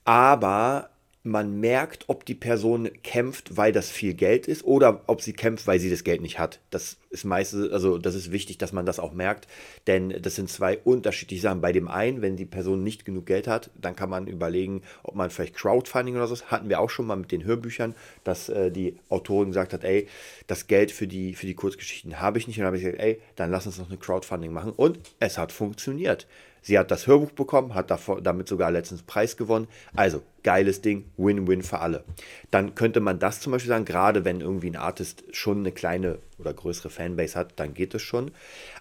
aber 0.03 0.89
man 1.25 1.59
merkt, 1.59 2.05
ob 2.07 2.23
die 2.25 2.35
Person 2.35 2.89
kämpft, 3.03 3.57
weil 3.57 3.71
das 3.71 3.89
viel 3.89 4.13
Geld 4.13 4.47
ist 4.47 4.63
oder 4.63 5.01
ob 5.07 5.21
sie 5.21 5.33
kämpft, 5.33 5.65
weil 5.65 5.79
sie 5.79 5.89
das 5.89 6.03
Geld 6.03 6.21
nicht 6.21 6.37
hat. 6.37 6.59
Das 6.69 6.97
ist 7.09 7.25
meistens, 7.25 7.71
also 7.71 7.97
das 7.97 8.13
ist 8.13 8.31
wichtig, 8.31 8.59
dass 8.59 8.73
man 8.73 8.85
das 8.85 8.99
auch 8.99 9.11
merkt, 9.11 9.47
denn 9.87 10.21
das 10.21 10.35
sind 10.35 10.49
zwei 10.49 10.77
unterschiedliche 10.77 11.41
Sachen. 11.41 11.61
Bei 11.61 11.71
dem 11.71 11.87
einen, 11.87 12.21
wenn 12.21 12.37
die 12.37 12.45
Person 12.45 12.83
nicht 12.83 13.05
genug 13.05 13.25
Geld 13.25 13.47
hat, 13.47 13.71
dann 13.81 13.95
kann 13.95 14.09
man 14.09 14.27
überlegen, 14.27 14.83
ob 15.01 15.15
man 15.15 15.31
vielleicht 15.31 15.55
Crowdfunding 15.55 16.15
oder 16.15 16.27
so 16.27 16.35
hatten 16.45 16.69
wir 16.69 16.79
auch 16.79 16.91
schon 16.91 17.07
mal 17.07 17.15
mit 17.15 17.31
den 17.31 17.43
Hörbüchern, 17.43 17.95
dass 18.23 18.49
äh, 18.49 18.69
die 18.71 18.97
Autorin 19.09 19.47
gesagt 19.47 19.73
hat, 19.73 19.83
ey, 19.83 20.07
das 20.45 20.67
Geld 20.67 20.91
für 20.91 21.07
die, 21.07 21.33
für 21.33 21.47
die 21.47 21.55
Kurzgeschichten 21.55 22.21
habe 22.21 22.37
ich 22.37 22.47
nicht. 22.47 22.57
Und 22.57 22.61
dann 22.61 22.67
habe 22.67 22.77
ich 22.77 22.83
gesagt, 22.83 23.01
ey, 23.01 23.19
dann 23.35 23.49
lass 23.49 23.65
uns 23.65 23.79
noch 23.79 23.89
eine 23.89 23.97
Crowdfunding 23.97 24.53
machen. 24.53 24.71
Und 24.71 24.99
es 25.19 25.39
hat 25.39 25.51
funktioniert. 25.51 26.27
Sie 26.65 26.79
hat 26.79 26.89
das 26.89 27.05
Hörbuch 27.05 27.29
bekommen, 27.29 27.75
hat 27.75 27.95
damit 28.23 28.47
sogar 28.47 28.71
letztens 28.71 29.03
Preis 29.03 29.37
gewonnen. 29.37 29.67
Also, 29.95 30.23
geiles 30.41 30.81
Ding, 30.81 31.05
Win-Win 31.15 31.61
für 31.61 31.77
alle. 31.77 32.03
Dann 32.49 32.73
könnte 32.73 33.01
man 33.01 33.19
das 33.19 33.39
zum 33.39 33.51
Beispiel 33.51 33.69
sagen, 33.69 33.85
gerade 33.85 34.25
wenn 34.25 34.41
irgendwie 34.41 34.71
ein 34.71 34.75
Artist 34.75 35.25
schon 35.29 35.59
eine 35.59 35.71
kleine 35.71 36.17
oder 36.39 36.55
größere 36.55 36.89
Fanbase 36.89 37.37
hat, 37.37 37.53
dann 37.57 37.75
geht 37.75 37.93
es 37.93 38.01
schon. 38.01 38.31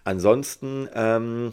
Ansonsten 0.03 0.89
ähm, 0.95 1.53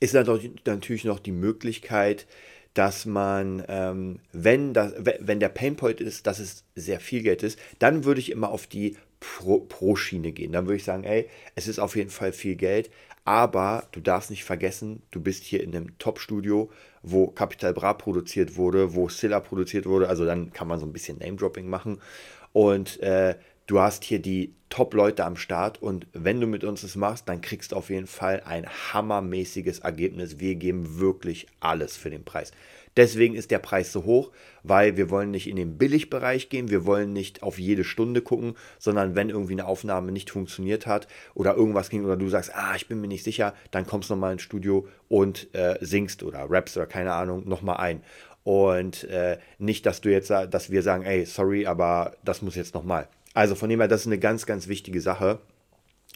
ist 0.00 0.14
natürlich 0.14 1.04
noch 1.04 1.18
die 1.18 1.32
Möglichkeit, 1.32 2.26
dass 2.72 3.04
man, 3.04 3.62
ähm, 3.68 4.20
wenn, 4.32 4.72
das, 4.72 4.94
wenn 4.96 5.40
der 5.40 5.50
Painpoint 5.50 6.00
ist, 6.00 6.26
dass 6.26 6.38
es 6.38 6.64
sehr 6.74 7.00
viel 7.00 7.22
Geld 7.22 7.42
ist, 7.42 7.58
dann 7.80 8.04
würde 8.04 8.20
ich 8.20 8.30
immer 8.30 8.48
auf 8.48 8.66
die 8.66 8.96
Pro-Schiene 9.20 10.32
gehen. 10.32 10.52
Dann 10.52 10.66
würde 10.66 10.76
ich 10.76 10.84
sagen, 10.84 11.04
ey, 11.04 11.28
es 11.56 11.66
ist 11.66 11.80
auf 11.80 11.96
jeden 11.96 12.10
Fall 12.10 12.32
viel 12.32 12.54
Geld, 12.54 12.90
aber 13.28 13.84
du 13.92 14.00
darfst 14.00 14.30
nicht 14.30 14.44
vergessen, 14.44 15.02
du 15.10 15.20
bist 15.20 15.44
hier 15.44 15.62
in 15.62 15.76
einem 15.76 15.98
Top-Studio, 15.98 16.70
wo 17.02 17.26
Capital 17.26 17.74
Bra 17.74 17.92
produziert 17.92 18.56
wurde, 18.56 18.94
wo 18.94 19.10
Silla 19.10 19.38
produziert 19.38 19.84
wurde. 19.84 20.08
Also 20.08 20.24
dann 20.24 20.54
kann 20.54 20.66
man 20.66 20.80
so 20.80 20.86
ein 20.86 20.94
bisschen 20.94 21.18
Name-Dropping 21.18 21.68
machen. 21.68 22.00
Und 22.54 22.98
äh, 23.00 23.34
du 23.66 23.80
hast 23.80 24.04
hier 24.04 24.18
die 24.18 24.54
Top-Leute 24.70 25.26
am 25.26 25.36
Start. 25.36 25.82
Und 25.82 26.06
wenn 26.14 26.40
du 26.40 26.46
mit 26.46 26.64
uns 26.64 26.80
das 26.80 26.96
machst, 26.96 27.28
dann 27.28 27.42
kriegst 27.42 27.72
du 27.72 27.76
auf 27.76 27.90
jeden 27.90 28.06
Fall 28.06 28.42
ein 28.46 28.66
hammermäßiges 28.66 29.80
Ergebnis. 29.80 30.40
Wir 30.40 30.54
geben 30.54 30.98
wirklich 30.98 31.48
alles 31.60 31.98
für 31.98 32.08
den 32.08 32.24
Preis. 32.24 32.52
Deswegen 32.98 33.36
ist 33.36 33.52
der 33.52 33.60
Preis 33.60 33.92
so 33.92 34.02
hoch, 34.02 34.32
weil 34.64 34.96
wir 34.96 35.08
wollen 35.08 35.30
nicht 35.30 35.48
in 35.48 35.54
den 35.54 35.78
Billigbereich 35.78 36.48
gehen, 36.48 36.68
wir 36.68 36.84
wollen 36.84 37.12
nicht 37.12 37.44
auf 37.44 37.60
jede 37.60 37.84
Stunde 37.84 38.22
gucken, 38.22 38.56
sondern 38.80 39.14
wenn 39.14 39.30
irgendwie 39.30 39.52
eine 39.52 39.66
Aufnahme 39.66 40.10
nicht 40.10 40.32
funktioniert 40.32 40.88
hat 40.88 41.06
oder 41.32 41.54
irgendwas 41.54 41.90
ging 41.90 42.04
oder 42.04 42.16
du 42.16 42.28
sagst, 42.28 42.50
ah, 42.56 42.74
ich 42.74 42.88
bin 42.88 43.00
mir 43.00 43.06
nicht 43.06 43.22
sicher, 43.22 43.54
dann 43.70 43.86
kommst 43.86 44.10
du 44.10 44.14
nochmal 44.14 44.32
ins 44.32 44.42
Studio 44.42 44.88
und 45.06 45.54
äh, 45.54 45.78
singst 45.80 46.24
oder 46.24 46.50
rappst 46.50 46.76
oder 46.76 46.86
keine 46.86 47.12
Ahnung 47.12 47.48
nochmal 47.48 47.76
ein. 47.76 48.02
Und 48.42 49.04
äh, 49.04 49.38
nicht, 49.58 49.86
dass 49.86 50.00
du 50.00 50.10
jetzt, 50.10 50.30
dass 50.30 50.70
wir 50.70 50.82
sagen, 50.82 51.04
ey, 51.04 51.24
sorry, 51.24 51.66
aber 51.66 52.16
das 52.24 52.42
muss 52.42 52.56
jetzt 52.56 52.74
nochmal. 52.74 53.06
Also 53.32 53.54
von 53.54 53.68
dem 53.68 53.78
her, 53.78 53.86
das 53.86 54.00
ist 54.00 54.06
eine 54.08 54.18
ganz, 54.18 54.44
ganz 54.44 54.66
wichtige 54.66 55.00
Sache, 55.00 55.38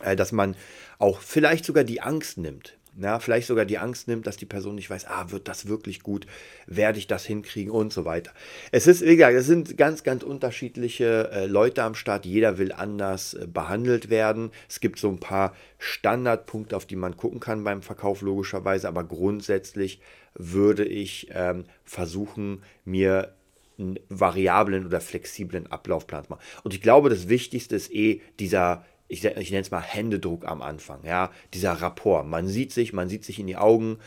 äh, 0.02 0.16
dass 0.16 0.32
man 0.32 0.56
auch 0.98 1.20
vielleicht 1.20 1.64
sogar 1.64 1.84
die 1.84 2.00
Angst 2.00 2.38
nimmt. 2.38 2.76
Ja, 3.00 3.18
vielleicht 3.20 3.46
sogar 3.46 3.64
die 3.64 3.78
Angst 3.78 4.06
nimmt, 4.06 4.26
dass 4.26 4.36
die 4.36 4.44
Person 4.44 4.74
nicht 4.74 4.90
weiß, 4.90 5.06
ah, 5.06 5.30
wird 5.30 5.48
das 5.48 5.66
wirklich 5.66 6.02
gut, 6.02 6.26
werde 6.66 6.98
ich 6.98 7.06
das 7.06 7.24
hinkriegen 7.24 7.72
und 7.72 7.90
so 7.90 8.04
weiter. 8.04 8.32
Es 8.70 8.86
ist, 8.86 9.00
wie 9.00 9.16
gesagt, 9.16 9.34
es 9.34 9.46
sind 9.46 9.78
ganz, 9.78 10.02
ganz 10.02 10.22
unterschiedliche 10.22 11.30
äh, 11.32 11.46
Leute 11.46 11.84
am 11.84 11.94
Start. 11.94 12.26
Jeder 12.26 12.58
will 12.58 12.70
anders 12.70 13.32
äh, 13.32 13.46
behandelt 13.46 14.10
werden. 14.10 14.50
Es 14.68 14.80
gibt 14.80 14.98
so 14.98 15.08
ein 15.08 15.20
paar 15.20 15.54
Standardpunkte, 15.78 16.76
auf 16.76 16.84
die 16.84 16.96
man 16.96 17.16
gucken 17.16 17.40
kann 17.40 17.64
beim 17.64 17.80
Verkauf, 17.80 18.20
logischerweise, 18.20 18.88
aber 18.88 19.04
grundsätzlich 19.04 20.00
würde 20.34 20.84
ich 20.84 21.28
ähm, 21.32 21.64
versuchen, 21.84 22.62
mir 22.84 23.34
einen 23.78 23.98
variablen 24.10 24.86
oder 24.86 25.00
flexiblen 25.00 25.66
Ablaufplan 25.66 26.24
zu 26.24 26.30
machen. 26.30 26.44
Und 26.62 26.74
ich 26.74 26.82
glaube, 26.82 27.08
das 27.08 27.28
Wichtigste 27.28 27.74
ist 27.74 27.92
eh 27.92 28.20
dieser 28.38 28.84
ich, 29.12 29.24
ich 29.24 29.50
nenne 29.50 29.62
es 29.62 29.70
mal 29.70 29.82
Händedruck 29.82 30.46
am 30.46 30.62
Anfang, 30.62 31.04
ja, 31.04 31.30
dieser 31.52 31.72
Rapport. 31.72 32.26
Man 32.26 32.48
sieht 32.48 32.72
sich, 32.72 32.92
man 32.92 33.08
sieht 33.08 33.24
sich 33.24 33.38
in 33.38 33.46
die 33.46 33.56
Augen 33.56 33.98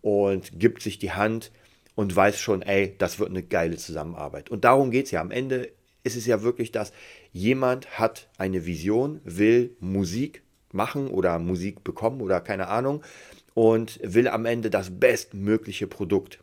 und 0.00 0.58
gibt 0.58 0.82
sich 0.82 0.98
die 0.98 1.12
Hand 1.12 1.52
und 1.94 2.14
weiß 2.14 2.40
schon, 2.40 2.62
ey, 2.62 2.94
das 2.98 3.18
wird 3.18 3.30
eine 3.30 3.42
geile 3.42 3.76
Zusammenarbeit. 3.76 4.50
Und 4.50 4.64
darum 4.64 4.90
geht 4.90 5.06
es 5.06 5.10
ja. 5.10 5.20
Am 5.20 5.30
Ende 5.30 5.70
ist 6.02 6.16
es 6.16 6.26
ja 6.26 6.42
wirklich 6.42 6.72
das, 6.72 6.92
jemand 7.32 7.98
hat 7.98 8.28
eine 8.36 8.66
Vision, 8.66 9.20
will 9.24 9.76
Musik 9.80 10.42
machen 10.72 11.08
oder 11.08 11.38
Musik 11.38 11.84
bekommen 11.84 12.20
oder 12.20 12.40
keine 12.40 12.68
Ahnung 12.68 13.02
und 13.54 14.00
will 14.02 14.28
am 14.28 14.44
Ende 14.44 14.70
das 14.70 14.98
bestmögliche 14.98 15.86
Produkt. 15.86 16.40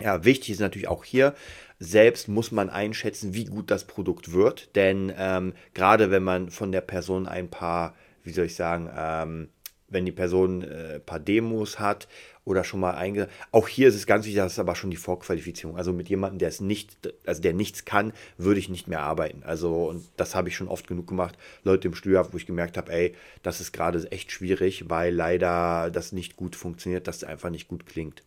Ja, 0.00 0.24
wichtig 0.24 0.50
ist 0.50 0.60
natürlich 0.60 0.88
auch 0.88 1.04
hier, 1.04 1.34
selbst 1.78 2.28
muss 2.28 2.52
man 2.52 2.68
einschätzen, 2.68 3.34
wie 3.34 3.46
gut 3.46 3.70
das 3.70 3.86
Produkt 3.86 4.32
wird. 4.32 4.74
Denn 4.76 5.12
ähm, 5.16 5.54
gerade 5.74 6.10
wenn 6.10 6.22
man 6.22 6.50
von 6.50 6.72
der 6.72 6.82
Person 6.82 7.26
ein 7.26 7.48
paar, 7.48 7.94
wie 8.22 8.32
soll 8.32 8.46
ich 8.46 8.54
sagen, 8.54 8.90
ähm, 8.94 9.48
wenn 9.88 10.04
die 10.04 10.12
Person 10.12 10.62
äh, 10.62 10.96
ein 10.96 11.04
paar 11.04 11.20
Demos 11.20 11.78
hat 11.78 12.08
oder 12.44 12.64
schon 12.64 12.80
mal 12.80 12.94
einge... 12.94 13.28
Auch 13.52 13.68
hier 13.68 13.88
ist 13.88 13.94
es 13.94 14.06
ganz 14.06 14.26
wichtig, 14.26 14.38
das 14.38 14.52
ist 14.52 14.58
aber 14.58 14.74
schon 14.74 14.90
die 14.90 14.96
Vorqualifizierung. 14.96 15.76
Also 15.76 15.92
mit 15.92 16.08
jemandem, 16.08 16.38
der 16.38 16.48
es 16.48 16.60
nicht, 16.60 16.96
also 17.24 17.40
der 17.40 17.54
nichts 17.54 17.84
kann, 17.84 18.12
würde 18.36 18.60
ich 18.60 18.68
nicht 18.68 18.88
mehr 18.88 19.00
arbeiten. 19.00 19.42
Also, 19.44 19.88
und 19.88 20.04
das 20.16 20.34
habe 20.34 20.48
ich 20.48 20.56
schon 20.56 20.68
oft 20.68 20.86
genug 20.86 21.06
gemacht. 21.06 21.38
Leute 21.64 21.88
im 21.88 21.94
Studio, 21.94 22.26
wo 22.32 22.36
ich 22.36 22.46
gemerkt 22.46 22.76
habe, 22.76 22.92
ey, 22.92 23.14
das 23.42 23.60
ist 23.60 23.72
gerade 23.72 24.10
echt 24.10 24.30
schwierig, 24.30 24.90
weil 24.90 25.14
leider 25.14 25.90
das 25.90 26.12
nicht 26.12 26.36
gut 26.36 26.56
funktioniert, 26.56 27.06
dass 27.08 27.16
es 27.18 27.24
einfach 27.24 27.50
nicht 27.50 27.68
gut 27.68 27.86
klingt. 27.86 28.22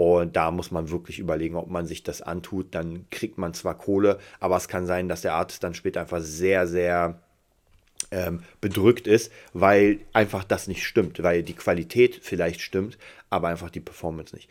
Und 0.00 0.34
da 0.34 0.50
muss 0.50 0.70
man 0.70 0.88
wirklich 0.88 1.18
überlegen, 1.18 1.56
ob 1.56 1.68
man 1.68 1.86
sich 1.86 2.02
das 2.02 2.22
antut. 2.22 2.74
Dann 2.74 3.04
kriegt 3.10 3.36
man 3.36 3.52
zwar 3.52 3.76
Kohle, 3.76 4.18
aber 4.38 4.56
es 4.56 4.66
kann 4.66 4.86
sein, 4.86 5.10
dass 5.10 5.20
der 5.20 5.34
Artist 5.34 5.62
dann 5.62 5.74
später 5.74 6.00
einfach 6.00 6.22
sehr, 6.22 6.66
sehr 6.66 7.20
ähm, 8.10 8.42
bedrückt 8.62 9.06
ist, 9.06 9.30
weil 9.52 10.00
einfach 10.14 10.42
das 10.42 10.68
nicht 10.68 10.86
stimmt, 10.86 11.22
weil 11.22 11.42
die 11.42 11.52
Qualität 11.52 12.18
vielleicht 12.22 12.62
stimmt, 12.62 12.96
aber 13.28 13.48
einfach 13.48 13.68
die 13.68 13.80
Performance 13.80 14.34
nicht. 14.34 14.48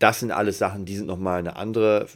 Das 0.00 0.18
sind 0.18 0.32
alles 0.32 0.58
Sachen, 0.58 0.86
die 0.86 0.96
sind 0.96 1.06
nochmal 1.06 1.38
eine 1.38 1.54
andere, 1.54 2.08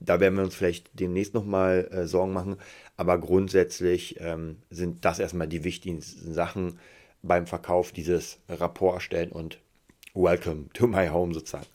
da 0.00 0.18
werden 0.18 0.36
wir 0.36 0.44
uns 0.44 0.54
vielleicht 0.54 0.98
demnächst 0.98 1.34
nochmal 1.34 1.90
äh, 1.90 2.06
Sorgen 2.06 2.32
machen, 2.32 2.56
aber 2.96 3.18
grundsätzlich 3.18 4.18
ähm, 4.20 4.62
sind 4.70 5.04
das 5.04 5.18
erstmal 5.18 5.46
die 5.46 5.62
wichtigsten 5.62 6.32
Sachen 6.32 6.78
beim 7.22 7.46
Verkauf, 7.46 7.92
dieses 7.92 8.38
Rapport 8.48 8.94
erstellen 8.94 9.30
und 9.30 9.58
Welcome 10.16 10.66
to 10.74 10.86
my 10.86 11.08
home 11.08 11.34
sozusagen. 11.34 11.66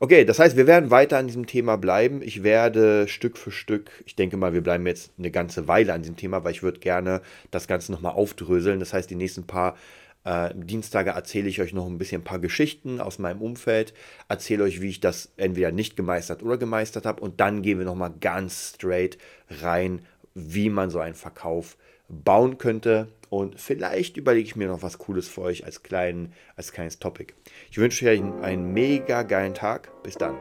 Okay, 0.00 0.24
das 0.24 0.38
heißt, 0.38 0.56
wir 0.56 0.66
werden 0.66 0.90
weiter 0.90 1.18
an 1.18 1.26
diesem 1.26 1.46
Thema 1.46 1.76
bleiben. 1.76 2.22
Ich 2.22 2.42
werde 2.42 3.06
Stück 3.08 3.36
für 3.36 3.50
Stück, 3.50 3.90
ich 4.06 4.16
denke 4.16 4.38
mal, 4.38 4.54
wir 4.54 4.62
bleiben 4.62 4.86
jetzt 4.86 5.12
eine 5.18 5.30
ganze 5.30 5.68
Weile 5.68 5.92
an 5.92 6.00
diesem 6.00 6.16
Thema, 6.16 6.42
weil 6.44 6.52
ich 6.52 6.62
würde 6.62 6.80
gerne 6.80 7.20
das 7.50 7.68
Ganze 7.68 7.92
nochmal 7.92 8.14
aufdröseln. 8.14 8.80
Das 8.80 8.94
heißt, 8.94 9.10
die 9.10 9.16
nächsten 9.16 9.46
paar 9.46 9.76
äh, 10.24 10.48
Dienstage 10.54 11.10
erzähle 11.10 11.50
ich 11.50 11.60
euch 11.60 11.74
noch 11.74 11.86
ein 11.86 11.98
bisschen 11.98 12.22
ein 12.22 12.24
paar 12.24 12.38
Geschichten 12.38 13.02
aus 13.02 13.18
meinem 13.18 13.42
Umfeld, 13.42 13.92
erzähle 14.30 14.64
euch, 14.64 14.80
wie 14.80 14.88
ich 14.88 15.00
das 15.00 15.32
entweder 15.36 15.70
nicht 15.70 15.94
gemeistert 15.94 16.42
oder 16.42 16.56
gemeistert 16.56 17.04
habe 17.04 17.20
und 17.20 17.38
dann 17.38 17.60
gehen 17.60 17.78
wir 17.78 17.84
nochmal 17.84 18.14
ganz 18.18 18.72
straight 18.76 19.18
rein, 19.60 20.06
wie 20.34 20.70
man 20.70 20.88
so 20.88 21.00
einen 21.00 21.14
Verkauf 21.14 21.76
bauen 22.08 22.56
könnte. 22.56 23.08
Und 23.34 23.60
vielleicht 23.60 24.16
überlege 24.16 24.46
ich 24.46 24.54
mir 24.54 24.68
noch 24.68 24.84
was 24.84 24.96
Cooles 24.96 25.26
für 25.26 25.40
euch 25.40 25.64
als, 25.64 25.82
kleinen, 25.82 26.32
als 26.54 26.70
kleines 26.70 27.00
Topic. 27.00 27.34
Ich 27.68 27.78
wünsche 27.78 28.08
euch 28.08 28.22
einen 28.22 28.72
mega 28.72 29.24
geilen 29.24 29.54
Tag. 29.54 29.90
Bis 30.04 30.14
dann. 30.14 30.36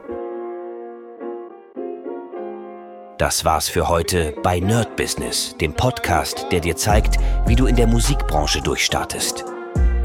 Das 3.17 3.45
war's 3.45 3.67
für 3.67 3.89
heute 3.89 4.35
bei 4.43 4.59
Nerd 4.59 4.95
Business, 4.95 5.55
dem 5.59 5.73
Podcast, 5.73 6.45
der 6.51 6.59
dir 6.59 6.75
zeigt, 6.75 7.17
wie 7.47 7.55
du 7.55 7.65
in 7.65 7.75
der 7.75 7.87
Musikbranche 7.87 8.61
durchstartest. 8.61 9.43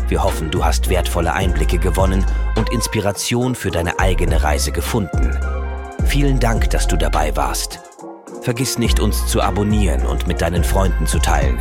Wir 0.09 0.25
hoffen, 0.25 0.51
du 0.51 0.65
hast 0.65 0.89
wertvolle 0.89 1.35
Einblicke 1.35 1.79
gewonnen 1.79 2.25
und 2.57 2.73
Inspiration 2.73 3.55
für 3.55 3.71
deine 3.71 3.99
eigene 3.99 4.43
Reise 4.43 4.73
gefunden. 4.73 5.39
Vielen 6.07 6.41
Dank, 6.41 6.71
dass 6.71 6.89
du 6.89 6.97
dabei 6.97 7.37
warst. 7.37 7.81
Vergiss 8.41 8.79
nicht, 8.79 8.99
uns 8.99 9.27
zu 9.27 9.43
abonnieren 9.43 10.07
und 10.07 10.27
mit 10.27 10.41
deinen 10.41 10.65
Freunden 10.65 11.07
zu 11.07 11.19
teilen. 11.19 11.61